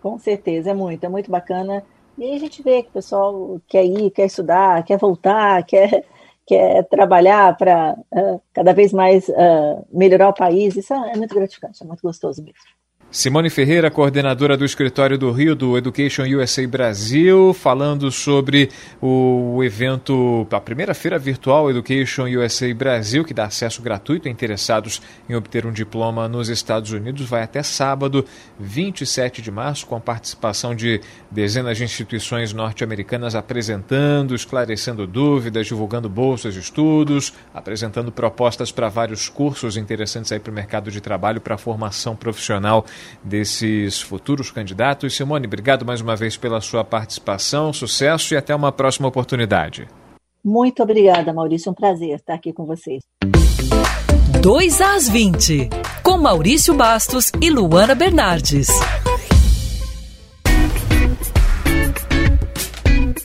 Com 0.00 0.16
certeza, 0.16 0.70
é 0.70 0.74
muito, 0.74 1.02
é 1.02 1.08
muito 1.08 1.28
bacana. 1.28 1.82
E 2.16 2.22
aí 2.22 2.36
a 2.36 2.38
gente 2.38 2.62
vê 2.62 2.84
que 2.84 2.90
o 2.90 2.92
pessoal 2.92 3.60
quer 3.66 3.84
ir, 3.84 4.12
quer 4.12 4.26
estudar, 4.26 4.84
quer 4.84 4.96
voltar, 4.96 5.64
quer, 5.66 6.04
quer 6.46 6.84
trabalhar 6.84 7.56
para 7.56 7.96
uh, 8.12 8.40
cada 8.54 8.72
vez 8.72 8.92
mais 8.92 9.28
uh, 9.28 9.84
melhorar 9.92 10.28
o 10.28 10.34
país. 10.34 10.76
Isso 10.76 10.94
é 10.94 11.16
muito 11.16 11.34
gratificante, 11.34 11.82
é 11.82 11.84
muito 11.84 12.00
gostoso 12.00 12.40
mesmo. 12.44 12.78
Simone 13.10 13.48
Ferreira, 13.48 13.90
coordenadora 13.90 14.54
do 14.54 14.66
escritório 14.66 15.16
do 15.16 15.32
Rio 15.32 15.54
do 15.54 15.78
Education 15.78 16.24
USA 16.24 16.68
Brasil, 16.68 17.54
falando 17.54 18.12
sobre 18.12 18.68
o 19.00 19.64
evento, 19.64 20.46
a 20.50 20.60
primeira 20.60 20.92
feira 20.92 21.18
virtual 21.18 21.70
Education 21.70 22.24
USA 22.24 22.72
Brasil, 22.74 23.24
que 23.24 23.32
dá 23.32 23.46
acesso 23.46 23.80
gratuito 23.80 24.28
a 24.28 24.30
interessados 24.30 25.00
em 25.26 25.34
obter 25.34 25.64
um 25.64 25.72
diploma 25.72 26.28
nos 26.28 26.50
Estados 26.50 26.92
Unidos, 26.92 27.26
vai 27.26 27.42
até 27.42 27.62
sábado, 27.62 28.26
27 28.60 29.40
de 29.40 29.50
março, 29.50 29.86
com 29.86 29.96
a 29.96 30.00
participação 30.00 30.74
de 30.74 31.00
dezenas 31.30 31.78
de 31.78 31.84
instituições 31.84 32.52
norte-americanas 32.52 33.34
apresentando, 33.34 34.34
esclarecendo 34.34 35.06
dúvidas, 35.06 35.66
divulgando 35.66 36.10
bolsas 36.10 36.52
de 36.52 36.60
estudos, 36.60 37.32
apresentando 37.54 38.12
propostas 38.12 38.70
para 38.70 38.90
vários 38.90 39.30
cursos 39.30 39.78
interessantes 39.78 40.30
aí 40.30 40.38
para 40.38 40.50
o 40.50 40.54
mercado 40.54 40.90
de 40.90 41.00
trabalho, 41.00 41.40
para 41.40 41.54
a 41.54 41.58
formação 41.58 42.14
profissional 42.14 42.84
desses 43.22 44.00
futuros 44.00 44.50
candidatos. 44.50 45.16
Simone, 45.16 45.46
obrigado 45.46 45.84
mais 45.84 46.00
uma 46.00 46.16
vez 46.16 46.36
pela 46.36 46.60
sua 46.60 46.84
participação, 46.84 47.72
sucesso 47.72 48.34
e 48.34 48.36
até 48.36 48.54
uma 48.54 48.72
próxima 48.72 49.08
oportunidade. 49.08 49.88
Muito 50.44 50.82
obrigada, 50.82 51.32
Maurício. 51.32 51.70
Um 51.70 51.74
prazer 51.74 52.16
estar 52.16 52.34
aqui 52.34 52.52
com 52.52 52.64
vocês. 52.64 53.02
2 54.40 54.80
às 54.80 55.08
20, 55.08 55.68
com 56.02 56.16
Maurício 56.16 56.72
Bastos 56.72 57.32
e 57.40 57.50
Luana 57.50 57.94
Bernardes. 57.94 58.68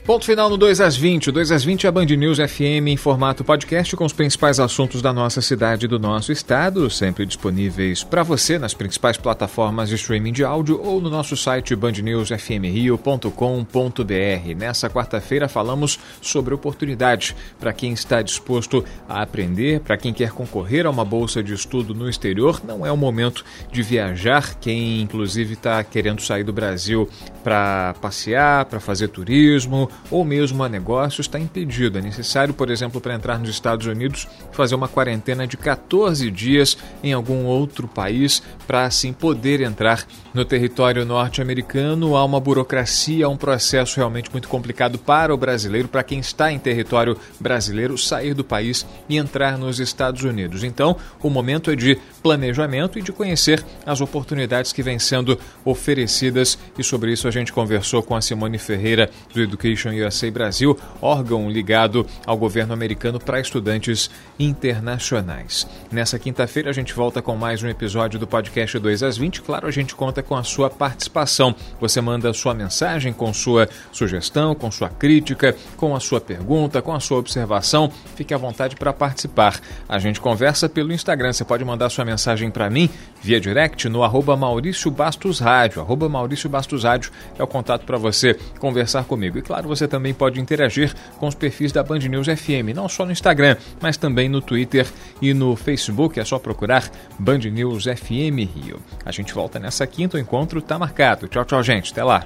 Ponto 0.05 0.25
final 0.25 0.49
no 0.49 0.57
2 0.57 0.81
às 0.81 0.97
20. 0.97 1.29
O 1.29 1.31
2 1.31 1.53
às 1.53 1.63
20 1.63 1.85
é 1.85 1.87
a 1.87 1.91
Band 1.91 2.07
News 2.07 2.37
FM 2.37 2.87
em 2.87 2.97
formato 2.97 3.41
podcast 3.41 3.95
com 3.95 4.03
os 4.03 4.11
principais 4.11 4.59
assuntos 4.59 5.01
da 5.01 5.13
nossa 5.13 5.41
cidade 5.41 5.85
e 5.85 5.87
do 5.87 5.97
nosso 5.97 6.29
estado, 6.29 6.89
sempre 6.89 7.25
disponíveis 7.25 8.03
para 8.03 8.21
você 8.21 8.59
nas 8.59 8.73
principais 8.73 9.15
plataformas 9.15 9.87
de 9.87 9.95
streaming 9.95 10.33
de 10.33 10.43
áudio 10.43 10.77
ou 10.83 10.99
no 10.99 11.09
nosso 11.09 11.37
site 11.37 11.73
bandnewsfmrio.com.br. 11.73 14.55
Nessa 14.57 14.89
quarta-feira 14.89 15.47
falamos 15.47 15.97
sobre 16.21 16.53
oportunidade 16.53 17.33
para 17.57 17.71
quem 17.71 17.93
está 17.93 18.21
disposto 18.21 18.83
a 19.07 19.21
aprender, 19.21 19.79
para 19.79 19.95
quem 19.95 20.13
quer 20.13 20.31
concorrer 20.31 20.85
a 20.85 20.89
uma 20.89 21.05
bolsa 21.05 21.41
de 21.41 21.53
estudo 21.53 21.95
no 21.95 22.09
exterior. 22.09 22.59
Não 22.67 22.85
é 22.85 22.91
o 22.91 22.97
momento 22.97 23.45
de 23.71 23.81
viajar, 23.81 24.55
quem 24.55 25.01
inclusive 25.01 25.53
está 25.53 25.81
querendo 25.81 26.21
sair 26.21 26.43
do 26.43 26.51
Brasil 26.51 27.07
para 27.41 27.95
passear, 28.01 28.65
para 28.65 28.81
fazer 28.81 29.07
turismo 29.07 29.89
ou 30.09 30.23
mesmo 30.23 30.63
a 30.63 30.69
negócio 30.69 31.21
está 31.21 31.39
impedido. 31.39 31.97
É 31.97 32.01
necessário, 32.01 32.53
por 32.53 32.69
exemplo, 32.69 33.01
para 33.01 33.13
entrar 33.13 33.39
nos 33.39 33.49
Estados 33.49 33.85
Unidos, 33.87 34.27
fazer 34.51 34.75
uma 34.75 34.87
quarentena 34.87 35.47
de 35.47 35.57
14 35.57 36.29
dias 36.31 36.77
em 37.03 37.13
algum 37.13 37.45
outro 37.45 37.87
país 37.87 38.41
para 38.65 38.85
assim 38.85 39.13
poder 39.13 39.61
entrar 39.61 40.05
no 40.33 40.45
território 40.45 41.05
norte-americano. 41.05 42.15
Há 42.15 42.23
uma 42.23 42.39
burocracia, 42.39 43.25
há 43.25 43.29
um 43.29 43.37
processo 43.37 43.97
realmente 43.97 44.31
muito 44.31 44.47
complicado 44.47 44.97
para 44.97 45.33
o 45.33 45.37
brasileiro, 45.37 45.87
para 45.87 46.03
quem 46.03 46.19
está 46.19 46.51
em 46.51 46.59
território 46.59 47.17
brasileiro, 47.39 47.97
sair 47.97 48.33
do 48.33 48.43
país 48.43 48.85
e 49.09 49.17
entrar 49.17 49.57
nos 49.57 49.79
Estados 49.79 50.23
Unidos. 50.23 50.63
Então, 50.63 50.95
o 51.21 51.29
momento 51.29 51.69
é 51.71 51.75
de 51.75 51.97
planejamento 52.21 52.97
e 52.97 53.01
de 53.01 53.11
conhecer 53.11 53.63
as 53.85 54.01
oportunidades 54.01 54.71
que 54.71 54.83
vêm 54.83 54.99
sendo 54.99 55.37
oferecidas 55.65 56.57
e 56.77 56.83
sobre 56.83 57.11
isso 57.11 57.27
a 57.27 57.31
gente 57.31 57.53
conversou 57.53 58.01
com 58.01 58.15
a 58.15 58.21
Simone 58.21 58.57
Ferreira 58.57 59.09
do 59.33 59.41
Education 59.41 59.82
Education 59.83 59.91
USA 59.91 60.31
Brasil, 60.31 60.77
órgão 61.01 61.49
ligado 61.49 62.05
ao 62.25 62.37
governo 62.37 62.73
americano 62.73 63.19
para 63.19 63.39
estudantes 63.39 64.09
internacionais. 64.39 65.67
Nessa 65.91 66.17
quinta-feira 66.17 66.69
a 66.69 66.73
gente 66.73 66.93
volta 66.93 67.21
com 67.21 67.35
mais 67.35 67.61
um 67.61 67.67
episódio 67.67 68.19
do 68.19 68.27
podcast 68.27 68.77
2 68.79 69.03
às 69.03 69.17
20. 69.17 69.41
Claro, 69.41 69.67
a 69.67 69.71
gente 69.71 69.95
conta 69.95 70.23
com 70.23 70.35
a 70.35 70.43
sua 70.43 70.69
participação. 70.69 71.55
Você 71.79 71.99
manda 71.99 72.33
sua 72.33 72.53
mensagem 72.53 73.11
com 73.11 73.33
sua 73.33 73.67
sugestão, 73.91 74.55
com 74.55 74.71
sua 74.71 74.89
crítica, 74.89 75.55
com 75.75 75.95
a 75.95 75.99
sua 75.99 76.21
pergunta, 76.21 76.81
com 76.81 76.93
a 76.93 76.99
sua 76.99 77.17
observação. 77.17 77.91
Fique 78.15 78.33
à 78.33 78.37
vontade 78.37 78.75
para 78.75 78.93
participar. 78.93 79.59
A 79.87 79.99
gente 79.99 80.21
conversa 80.21 80.69
pelo 80.69 80.93
Instagram. 80.93 81.33
Você 81.33 81.43
pode 81.43 81.65
mandar 81.65 81.89
sua 81.89 82.05
mensagem 82.05 82.49
para 82.49 82.69
mim 82.69 82.89
via 83.23 83.39
direct 83.39 83.87
no 83.87 84.03
arroba 84.03 84.35
Maurício 84.35 84.91
Bastos 84.91 85.39
Rádio. 85.39 85.81
Arroba 85.81 86.09
Maurício 86.09 86.49
Bastos 86.49 86.83
Rádio 86.83 87.11
é 87.39 87.41
o 87.41 87.47
contato 87.47 87.85
para 87.85 87.97
você 87.97 88.37
conversar 88.59 89.05
comigo. 89.05 89.37
E 89.37 89.41
claro, 89.41 89.67
você 89.67 89.87
também 89.87 90.13
pode 90.13 90.39
interagir 90.39 90.93
com 91.17 91.27
os 91.27 91.33
perfis 91.33 91.71
da 91.71 91.81
Band 91.81 91.99
News 91.99 92.27
FM, 92.27 92.75
não 92.75 92.89
só 92.89 93.05
no 93.05 93.11
Instagram, 93.11 93.55
mas 93.81 93.95
também 93.95 94.27
no 94.27 94.41
Twitter 94.41 94.85
e 95.21 95.33
no 95.33 95.55
Facebook. 95.55 96.19
É 96.19 96.25
só 96.25 96.37
procurar 96.37 96.91
Band 97.17 97.39
News 97.39 97.85
FM 97.85 98.43
Rio. 98.53 98.79
A 99.05 99.11
gente 99.11 99.33
volta 99.33 99.57
nessa 99.57 99.87
quinta, 99.87 100.17
o 100.17 100.19
encontro 100.19 100.59
está 100.59 100.77
marcado. 100.77 101.27
Tchau, 101.27 101.45
tchau, 101.45 101.63
gente. 101.63 101.91
Até 101.93 102.03
lá. 102.03 102.25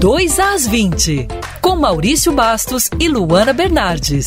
Dois 0.00 0.38
às 0.38 0.66
20, 0.66 1.26
com 1.60 1.76
Maurício 1.76 2.32
Bastos 2.32 2.88
e 3.00 3.08
Luana 3.08 3.52
Bernardes. 3.52 4.26